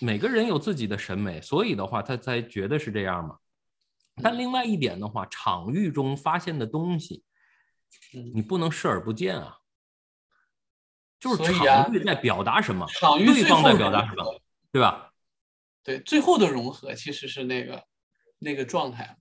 [0.00, 3.38] 每个人有自己的审美，所以的话他才觉得是这样嘛。
[4.22, 7.24] 但另外一点的话，场域中发现的东西，
[8.34, 9.56] 你不能视而不见啊。
[11.18, 14.40] 就是场域在表达什么，场域对方在表达什么，
[14.72, 15.12] 对吧？
[15.82, 17.84] 对，最后的融合其实是那个
[18.38, 19.16] 那个状态。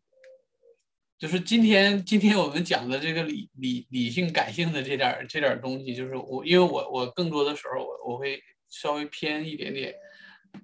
[1.18, 9.94] 就是今天，今天我们讲的这个理理理性感性的这点这点东西，就是我因为我我更多的时候我我会稍微偏一点点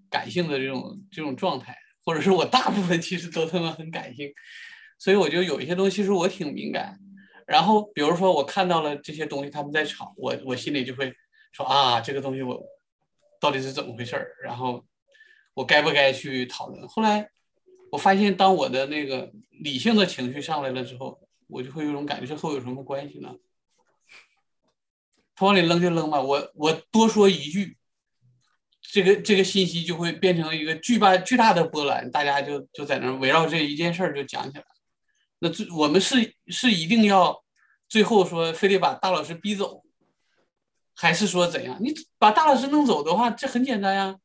[0.09, 4.33] 感性的这种这种状态，或者是我大部分其实都他妈很感性，
[4.97, 6.99] 所以我就有一些东西是我挺敏感。
[7.47, 11.13] 然后比如说我看到了这些东西他们在吵，我我心里就会
[11.51, 12.61] 说啊，这个东西我
[13.39, 14.35] 到底是怎么回事儿？
[14.43, 14.85] 然后
[15.53, 16.87] 我该不该去讨论？
[16.87, 17.29] 后来。
[17.91, 21.17] 我发现，当我的那个理性的情绪上来了之后，
[21.47, 23.33] 我就会有种感觉，这和我有什么关系呢？
[25.33, 27.77] 他往里扔就扔吧，我我多说一句，
[28.91, 34.63] 这个这个信息就会变成一个巨大巨大的波澜，大家就就在那围绕这一件事儿就讲起来。
[35.39, 37.43] 那最我们是是一定要
[37.89, 39.83] 最后说非得把大老师逼走，
[40.93, 41.77] 还是说怎样？
[41.81, 44.15] 你把大老师弄走的话，这很简单呀。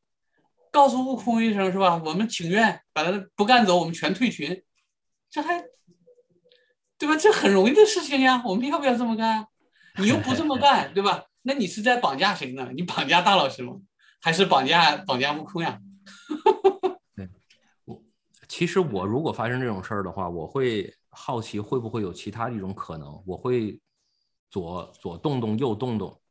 [0.71, 2.01] 告诉悟空一声是吧？
[2.05, 4.63] 我们情愿把他不干走，我们全退群，
[5.29, 5.61] 这还
[6.97, 7.17] 对吧？
[7.17, 8.41] 这很容易的事情呀。
[8.45, 9.45] 我们要不要这么干？
[9.97, 11.25] 你又不这么干，对吧？
[11.41, 12.69] 那你是在绑架谁呢？
[12.73, 13.73] 你绑架大老师吗？
[14.21, 15.79] 还是绑架绑架悟空呀？
[17.15, 17.29] 对，
[17.85, 18.01] 我
[18.47, 23.79] 其实我如果发生这种事儿的话，我会好奇会不会有其他一种可能，我会
[24.49, 26.21] 左左动动，右动动。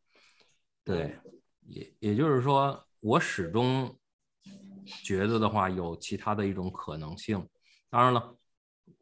[0.84, 1.18] 对，
[1.66, 3.94] 也也就是说，我始终。
[5.04, 7.46] 觉得的话，有其他的一种可能性。
[7.90, 8.34] 当然了，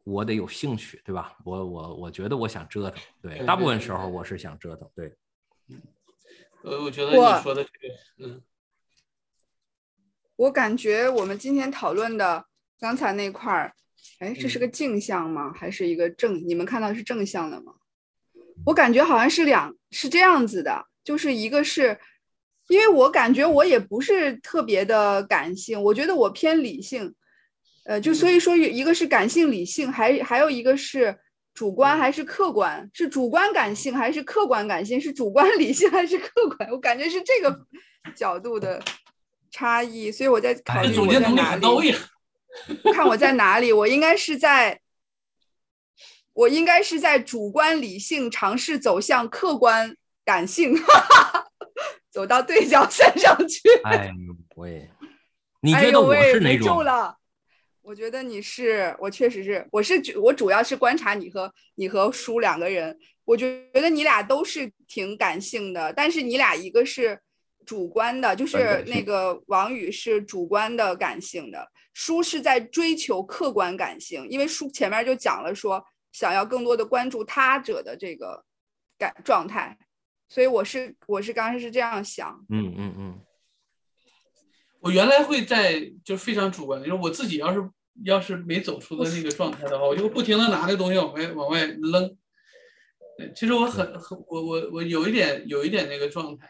[0.03, 1.35] 我得有兴趣，对吧？
[1.43, 5.17] 我我我觉得我想折腾，对，大部分时候我是想折腾，对。
[6.63, 8.41] 呃，我觉得你说的这个，嗯，
[10.39, 12.45] 我感觉我们今天讨论的
[12.79, 13.73] 刚才那块儿，
[14.19, 15.51] 哎，这是个镜像吗？
[15.53, 16.41] 还是一个正？
[16.47, 17.73] 你们看到是正向的吗？
[18.65, 21.99] 我感觉好像是两，是这样子的，就是一个是。
[22.69, 27.13] 因为我感觉我也不是特别的感性，我觉得我偏理性，
[27.83, 31.17] 呃，就所以说一个是感性理性，还还有一个是
[31.53, 32.87] 主观还是客观？
[32.93, 35.01] 是主观感性还是客观感性？
[35.01, 36.69] 是主观理性还是客观？
[36.69, 37.65] 我感觉是这个
[38.15, 38.79] 角度的
[39.51, 41.95] 差异，所以我在考虑我在哪里。
[42.93, 44.79] 看我在哪里，我应该是在，
[46.33, 50.75] 我应该是在主观理性尝试走向客观感性。
[52.11, 53.61] 走到对角线上去。
[53.83, 54.89] 哎，呦喂，
[55.61, 56.83] 你觉得我是哪种？
[57.83, 67.19] 我觉得你是，我确实是，我是主，我主要是观察你和你和叔两个人，我觉得你俩都是挺感性的，但是你俩一个是
[67.65, 78.43] 主观的，就是那个王宇是主观的感性的，书是在追求客观感性，因为书前面就讲了说想要更多的关注他者的这个
[78.97, 79.77] 感状态。
[80.29, 83.19] 所以我是我是刚开始这样想，嗯嗯嗯，
[84.79, 87.67] 我原来会在就是非常主观，就是我自己要是
[88.05, 92.15] 要是没走出的那个状态的话，我就不停的拿那东西往外往外扔。
[93.35, 96.47] 其实我很很我我我有一点有一点那个状态，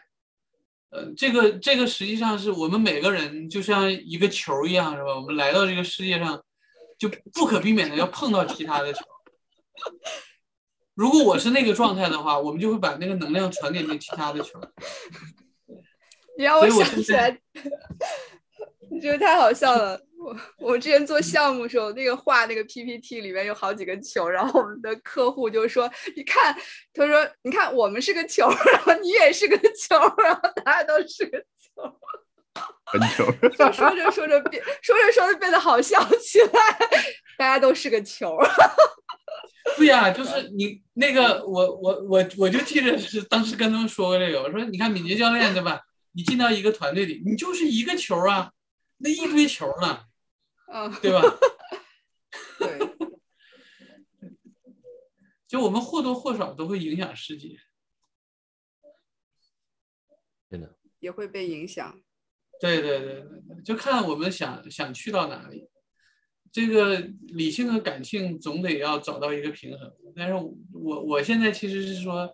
[0.90, 5.14] 呃，这个这个实际上是我们每个人就像一个球一样，是吧？
[5.14, 6.42] 我们来到这个世界上，
[6.98, 9.00] 就不可避免的要碰到其他的球。
[10.94, 14.60] 如果我是那个状态的话，我们就会把那个能量传给那其他的球。
[16.36, 17.40] 你让我想起来，
[18.90, 20.00] 你觉得太好笑了。
[20.20, 26.54] 我 我之前做项目时候，那个画那个 PPT 里面有好几个球，然后我们的客户就说：“你看，
[26.92, 31.96] 他说你看我们是个球， 然后你也是个球，然后大家都是个球。”
[32.84, 33.24] 很球。
[33.72, 36.52] 说着说着变，说着说着变得好笑起来，
[37.38, 38.36] 大家都是个球。
[39.78, 45.80] 对呀，就是你那个，我我我我就记得是当时跟他们说过这个，我说你看敏捷教练对吧？
[46.12, 48.50] 你进到一个团队里，你就是一个球啊，
[48.98, 50.00] 那一堆球呢，
[50.72, 51.22] 嗯，对吧？
[52.58, 52.78] 对，
[55.46, 57.58] 就我们或多或少都会影响世界，
[60.48, 62.00] 真的也会被影响。
[62.60, 65.68] 对对对对，就看我们想想去到哪里。
[66.52, 72.28] 这个理性和感性总得要找到一个平衡，但是我我现在其实是说，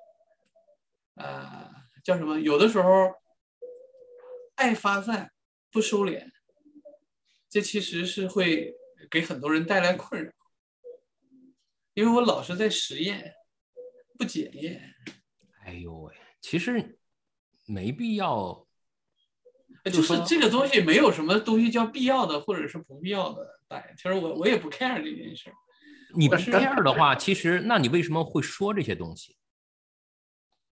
[1.17, 1.71] 呃，
[2.03, 2.41] 叫什么？
[2.41, 3.13] 有的时候
[4.55, 5.31] 爱发散
[5.71, 6.31] 不收敛，
[7.57, 8.75] 这其实是会
[9.11, 10.31] 给很多人带来困扰。
[11.95, 13.33] 因为我老是在实验，
[14.19, 14.95] 不检验。
[15.65, 16.99] 哎呦喂，其实
[17.65, 18.69] 没必要。
[19.85, 25.51] 就是这个东西没有什么东西叫必要的或者是不必要的，大其实我我也不 care 这件事。
[26.15, 29.35] 你不 care 的话，其实那你为什么会说这些东西？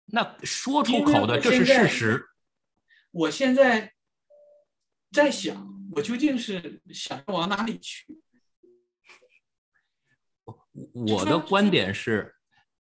[0.08, 2.26] 那说出口的这是事实。
[3.12, 3.94] 我现在
[5.14, 8.06] 在想，我究竟是想要往哪里去？
[10.94, 12.36] 我的观点是，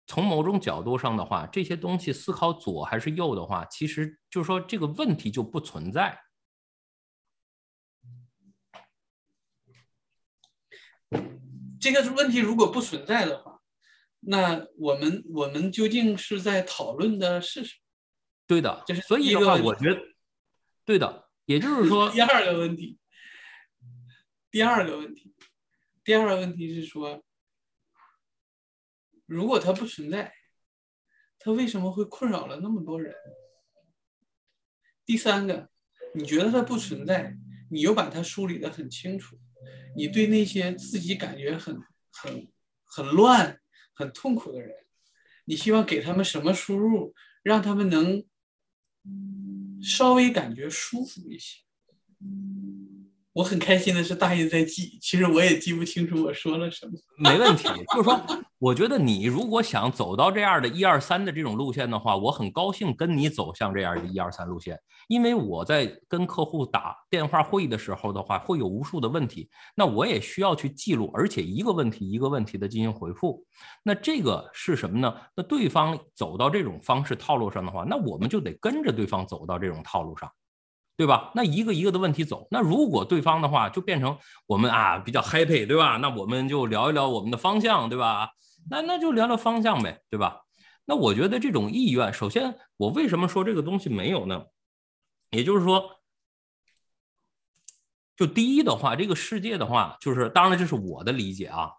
[0.06, 6.18] 从某种角度上的话，这些东西思考左还是右的话，其实就是说这个问题就不存在。
[11.78, 13.60] 这个问题如果不存在的话，
[14.20, 17.80] 那我们我们究竟是在讨论的是什么？
[18.46, 20.00] 对的，这是所以的话，我觉得
[20.86, 22.98] 对的，也就是说，第二个问题，
[24.50, 25.34] 第二个问题，
[26.02, 27.24] 第二个问题是说。
[29.26, 30.34] 如果它不存在，
[31.38, 33.14] 它为什么会困扰了那么多人？
[35.06, 35.70] 第三个，
[36.14, 37.34] 你觉得它不存在，
[37.70, 39.40] 你又把它梳理的很清楚，
[39.96, 41.74] 你对那些自己感觉很
[42.12, 42.52] 很
[42.84, 43.58] 很乱、
[43.94, 44.76] 很痛苦的人，
[45.46, 48.22] 你希望给他们什么输入，让他们能
[49.84, 51.60] 稍微感觉舒服一些？
[53.34, 56.92] 我很开心的是，大爷在记，其实我也记不清楚我说了什么。
[57.18, 58.20] 没问题，就是说，
[58.60, 64.78] 我觉得你如果想走到这样的一二三的这种路线的话，我很高兴跟你走向这样的一二三路线，
[65.08, 73.44] 因为我在跟客户打电话会议的时候的话，会有无数的问题，那我也需要去记录，而且一个问题一个问题的进行回复。
[73.82, 75.12] 那这个是什么呢？
[75.34, 80.30] 那对方走到这种方式套路上的话，那我们就得跟着对方走到这种套路上。
[80.96, 81.32] 对吧？
[81.34, 82.46] 那一个一个的问题走。
[82.50, 84.16] 那如果对方的话就变成
[84.46, 85.96] 我们啊比较 happy，对吧？
[85.96, 88.30] 那我们就聊一聊我们的方向，对吧？
[88.70, 90.42] 那那就聊聊方向呗，对吧？
[90.84, 94.44] 那我觉得这种意愿，首先我为什么说这个东西没有呢？
[95.30, 95.82] 也就是说，
[98.16, 101.70] 就第一的话，这个世界的话，就是当然这是我的理解啊。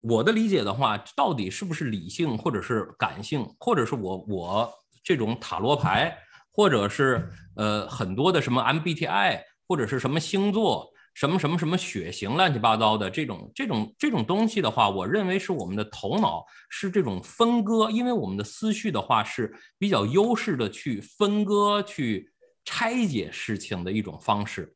[0.00, 4.72] 我的理解的话，到底是不是理性，或者是感性，或者是我我
[5.04, 6.18] 这种塔罗牌？
[6.52, 22.32] 或者是呃很多的什么 MBTI，或者是什么星座，什么什么什么血型，乱七八糟的这种这种这种东西的话，我认为是我们的头脑是这种分割，因为我们的思绪的话是比较优势的去分割、去
[22.64, 24.74] 拆解事情的一种方式。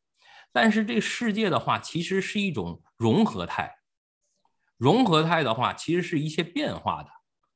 [0.51, 3.75] 但是这个世界的话，其实是一种融合态，
[4.77, 7.09] 融合态的话，其实是一些变化的，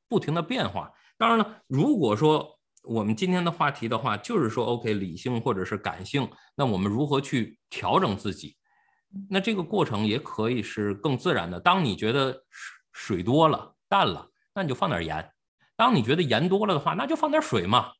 [0.08, 0.92] 不停的变化。
[1.16, 8.56] 当然了，如果说我们今天的话题的话，就是说，OK，理性或者是感性，那我们如何去调整自己？
[9.28, 11.60] 那这个过程也可以是更自然的。
[11.60, 12.42] 当你觉得
[12.92, 15.22] 水多了、淡了，那你就放点盐；
[15.76, 17.92] 当你觉得盐多了的话，那就放点水嘛。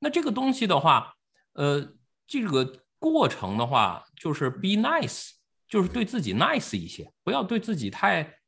[0.00, 1.14] 那这个东西的话，
[1.54, 1.94] 呃，
[2.26, 5.30] 这个过程的话，就是 be nice，
[5.66, 8.38] 就是对自己 nice 一些，不要对自己太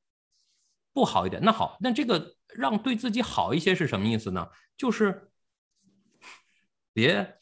[0.92, 1.42] 不好一点。
[1.42, 4.46] 那好，那这个让对自己好一些是什么意思呢？
[4.76, 5.24] 就是。
[6.98, 7.38] 别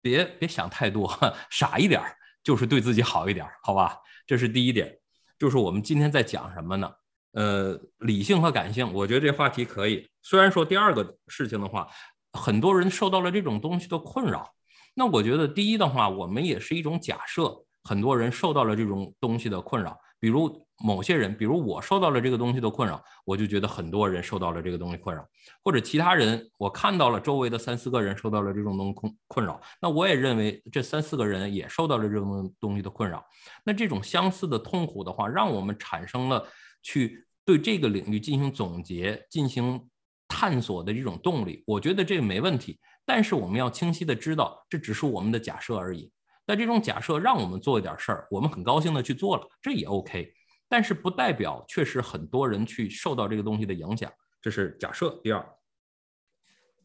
[0.00, 1.12] 别别想太多，
[1.50, 2.00] 傻一点
[2.40, 3.98] 就是对自己好一点，好吧？
[4.28, 4.96] 这是第一点。
[5.36, 6.88] 就是我们今天在讲什么呢？
[7.32, 10.08] 呃，理性和感性，我觉得这话题可以。
[10.22, 11.88] 虽然说第二个事情的话，
[12.32, 14.48] 很多人受到了这种东西的困扰。
[14.94, 17.52] 那我觉得第一的话，我们也是一种假设，
[17.82, 20.67] 很多人受到了这种东西的困扰，比如。
[20.80, 25.26] 某些人，比如我受到了这个东西的困扰，我就觉得很多人受到了这个东西困扰，
[25.64, 33.24] 或者其他人，我看到了周围的三四个人受到了这种东困困扰，那我也认为这三四个人也受到了这种东西的困扰。
[33.64, 36.46] 那这种相似的痛苦的话，让我们产生了
[36.82, 39.84] 去对这个领域进行总结、进行
[40.28, 41.64] 探索的这种动力。
[41.66, 46.12] 我觉得这没问题，但是我们要清晰的知道，这只是我们的假设而已。
[46.46, 50.32] 那这种假设让我们做一点事儿，我们很高兴的去做了，这也 OK。
[50.68, 55.18] 但是不代表确实很多人去受到这个东西的影响，这是假设。
[55.22, 55.58] 第二，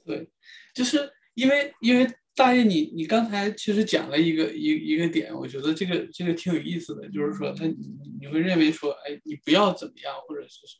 [0.05, 0.31] 对，
[0.73, 7.75] 就是因为因为大爷你你刚才其实讲了一个一一个点，我觉得这个这个挺有意思的，就是说他你
[8.19, 10.77] 你会认为说，哎，你不要怎么样或者是什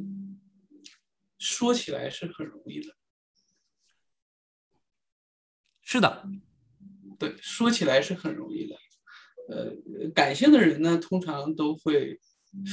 [0.00, 0.38] 么，
[1.38, 2.94] 说起来是很容易的，
[5.80, 6.28] 是的，
[7.18, 8.76] 对，说起来是很容易的。
[9.48, 12.18] 呃，感性的人呢，通常都会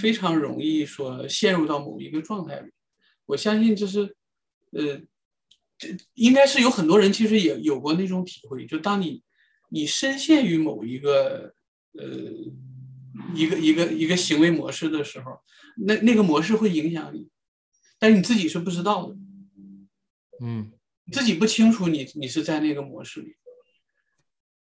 [0.01, 2.71] 非常容易说陷入到某一个状态里。
[3.25, 4.15] 我相信，就是
[4.71, 5.01] 呃，
[5.77, 9.23] 这应该是有很多人其实也有过那种体会，就当你
[9.69, 11.53] 你深陷于某一个
[11.93, 12.05] 呃
[13.35, 15.39] 一个一个一个行为模式的时候，
[15.77, 17.29] 那那个模式会影响你，
[17.99, 19.17] 但是你自己是不知道的，
[20.41, 20.71] 嗯
[21.05, 23.35] 你自己不清楚你你是在那个模式里。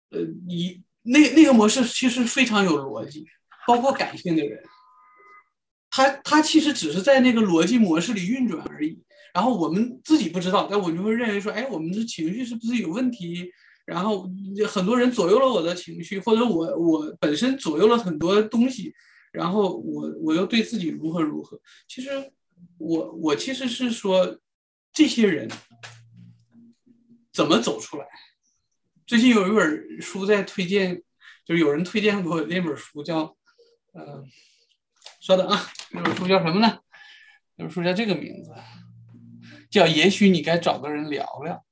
[0.09, 3.25] 呃，你那那个模式其实非常有逻辑，
[3.65, 4.61] 包括感性的人，
[5.89, 9.01] 他他其实只是在那个逻辑模式里运转而已。
[9.33, 13.51] 然后我们自己不知道，但我就会认为说，哎，我们的情绪是不是有问题？
[13.85, 14.29] 然后
[14.67, 18.93] 很多人左右了我的情绪，或者我我本身左右了很多东西，
[19.31, 21.57] 然后我我又对自己如何如何。
[21.87, 22.09] 其实
[22.77, 24.39] 我我其实是说，
[24.91, 25.47] 这些人
[27.31, 28.05] 怎么走出来？
[29.07, 31.01] 最近有一本书在推荐，
[31.45, 33.37] 就是有人推荐过那本书叫，
[33.93, 34.21] 呃，
[35.21, 36.81] 稍等啊，那本书叫什么呢？
[37.55, 38.53] 那本书叫这个名字，
[39.69, 41.65] 叫《也许你该找个人聊聊》。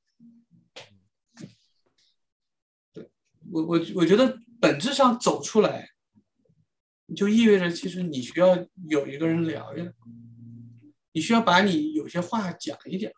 [3.52, 5.90] 我我我觉得本质上走出来，
[7.18, 8.56] 就意味着其实你需要
[8.88, 9.86] 有一个人聊聊，
[11.12, 13.12] 你需要把你有些话讲一讲。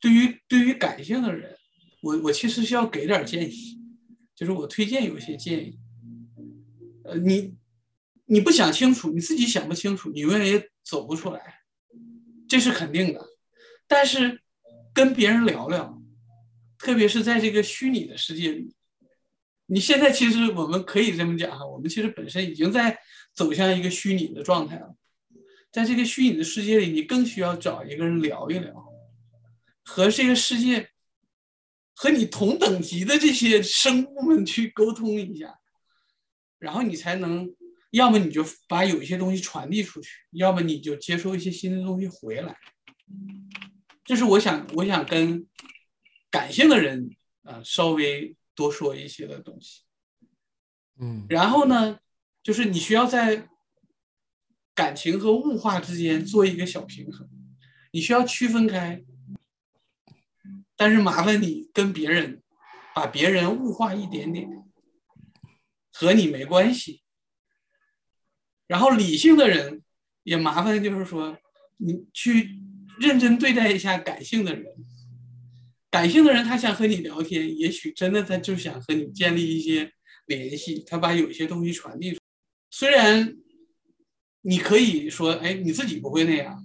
[0.00, 1.56] 对于对于感性的人，
[2.02, 3.80] 我我其实是要给点建议，
[4.34, 5.78] 就是我推荐有些建议。
[7.04, 7.54] 呃，你
[8.26, 11.60] 你不想清楚，你自己想不清楚，你永远也走不出来，
[12.48, 13.26] 这是肯定的。
[13.86, 14.42] 但是
[14.92, 16.00] 跟别人聊聊，
[16.78, 18.74] 特别是在这个虚拟的世界里，
[19.66, 22.98] 你现在其实我们可以这么讲哈，我们其实本身已经在
[23.34, 24.94] 走向一个虚拟的状态了。
[25.72, 28.87] 在这个虚拟的世界里，你更需要找一个人聊一聊。
[29.88, 30.90] 和这个世界，
[31.94, 35.58] 和你同等级的这些生物们去沟通一下，
[36.58, 37.50] 然后你才能，
[37.92, 42.54] 要么你就把有一些东西传递出去，要么你就接收一些新的东西回来。
[44.04, 45.48] 这是我想，我想跟
[46.30, 49.84] 感性的人啊稍微多说一些的东西。
[51.00, 51.98] 嗯然后呢，
[52.42, 53.48] 就是你需要在
[54.74, 57.26] 感情和物化之间做一个小平衡，
[57.90, 59.02] 你需要区分开。
[60.78, 62.40] 但是麻烦你跟别人
[62.94, 64.48] 把别人物化一点点，
[65.92, 67.02] 和你没关系。
[68.68, 69.82] 然后理性的人
[70.22, 71.36] 也麻烦，就是说
[71.78, 72.60] 你去
[73.00, 74.72] 认真对待一下感性的人。
[75.90, 79.92] 感性的人他想和你聊天，也许真的他就想和你建立一些
[80.26, 82.20] 联系，他把有些东西传递出。
[82.70, 83.36] 虽然
[84.42, 86.62] 你可以说，哎，你自己不会那样。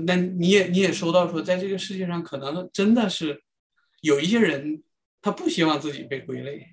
[0.00, 3.42] 那你也你也收到说，在这个世界上，可能真的是
[4.00, 4.82] 有一些人，
[5.20, 6.66] 他不希望自己被归类，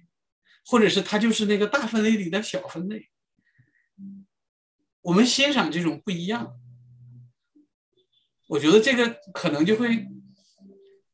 [0.65, 3.09] 或者是他就是那个大分类里的小分类。
[5.01, 6.59] 我们欣赏这种不一样，
[8.47, 10.07] 我觉得这个可能就会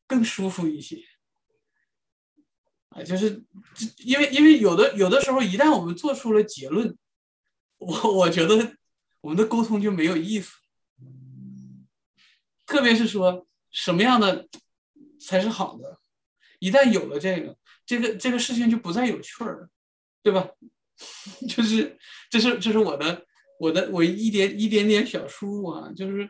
[0.08, 1.04] 更舒服一些。
[2.90, 3.44] 啊，就是
[3.98, 6.98] 因为因为有的有的时候，一旦我们做出了结论，
[7.78, 8.76] 我我觉得
[9.22, 10.56] 我们的沟通就没有意思。
[12.66, 14.48] 特别是说什么样的
[15.20, 16.00] 才是好的，
[16.60, 19.70] 一旦有了这个，这个这个事情就不再有趣儿了，
[20.24, 20.50] 对吧？
[21.50, 21.98] 就是
[22.30, 23.26] 这是这是我的
[23.60, 26.30] 我的我一点一点点小输入啊，就是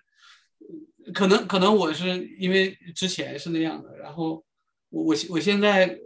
[1.13, 4.43] 可能可能我是因为之前是那样的，然后
[4.89, 5.99] 我我我现在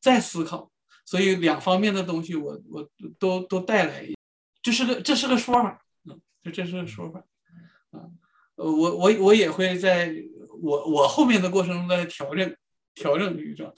[0.00, 0.70] 在思考，
[1.04, 4.06] 所以两方面的东西我我都都带来，
[4.62, 7.24] 这是个这是个说法，嗯，这这是个说法，
[7.90, 8.08] 啊。
[8.56, 10.14] 呃，我我我也会在
[10.62, 12.56] 我我后面的过程中在调整
[12.94, 13.76] 调整这个状态。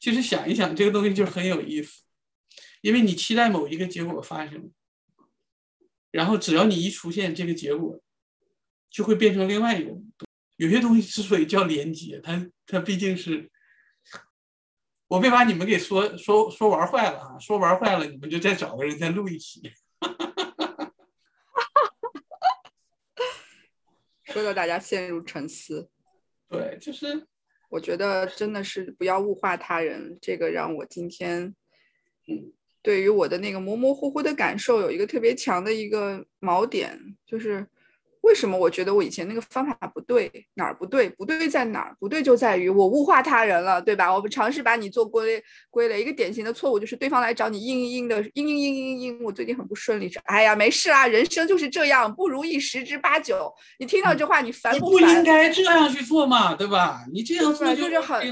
[0.00, 2.02] 其实想一想，这个东西就很有意思，
[2.80, 4.70] 因为你期待某一个结果发生，
[6.10, 8.00] 然后只要你一出现这个结果，
[8.90, 9.92] 就会变成另外一个。
[10.56, 13.50] 有些东西之所以叫连接，它它毕竟是，
[15.08, 17.38] 我别把你们给说说说玩坏了啊！
[17.38, 19.60] 说玩坏了，你们就再找个人再录一期。
[24.34, 25.88] 说到大家陷入沉思，
[26.48, 27.24] 对，就是
[27.68, 31.54] 我觉得真的是不要物化他人，这个让我今天，
[32.26, 37.64] 嗯，对于我的那个模模糊糊的感受有一个特别强的一个锚点，就是
[38.24, 41.10] 为什么我觉得我以前那个方法不对，哪儿不对？
[41.10, 41.96] 不对在哪儿？
[42.00, 44.12] 不对就在于我物化他人了，对吧？
[44.12, 53.52] 我们尝试把你做归归类，一个典型的错误就是对方来找你嘤嘤嘤的嘤嘤嘤嘤嘤，我最近很不顺利，哎呀，没事啊，人生就是这样，不如意十之八九。
[53.78, 55.00] 你听到这话，你烦不烦？
[55.04, 57.04] 不应该这样去做嘛，对吧？
[57.12, 58.22] 你这样做对就是很。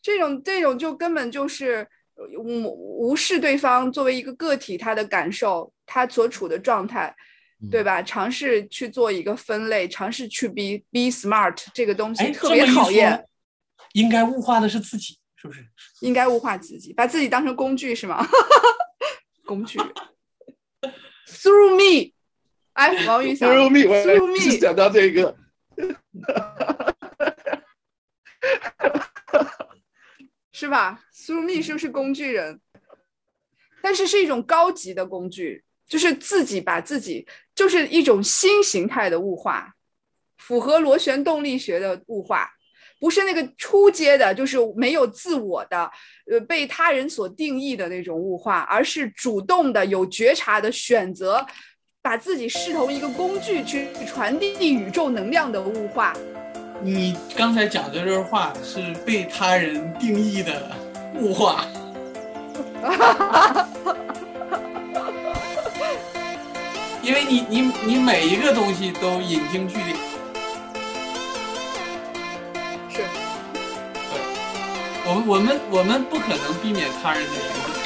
[0.00, 7.14] 这种这种就根本就是呃无无视对方作为一个个体他的感受，他所处的状态，
[7.70, 8.00] 对吧？
[8.02, 13.24] 尝试去做一个分类，尝试去 be be smart，这个东西哎，特别讨厌。
[13.94, 15.18] 应该物化的是自己。
[15.40, 15.64] 是不是？
[16.00, 18.26] 应该物化自己，把自己当成工具是吗？
[19.46, 19.78] 工具。
[21.26, 22.12] Through me，
[22.72, 25.36] 哎，王玉想 Through me，我 Through me 到这个，
[30.50, 32.60] 是吧？Through me 是不是工具人？
[33.80, 39.72] 但是是一种高级的工具，就是自己把自己，就是一种新形态的物化，
[40.36, 42.50] 符合螺旋动力学的物化，
[43.00, 45.90] 不是那个初阶的，就是没有自我的，
[46.30, 51.46] 呃，被他人所定义的那种物化，而是主动的、有觉察的选择，
[52.02, 56.14] 把自己视同一个工具去传递宇宙能量的物化。
[56.82, 60.70] 你刚才讲的这段话是被他人定义的
[61.16, 61.64] 物化，
[67.08, 69.96] 因为你你你每一个东西都引经据典，
[72.90, 72.96] 是。
[74.12, 74.20] 对。
[75.06, 77.77] 我们我们我们不可能避免他人的影响。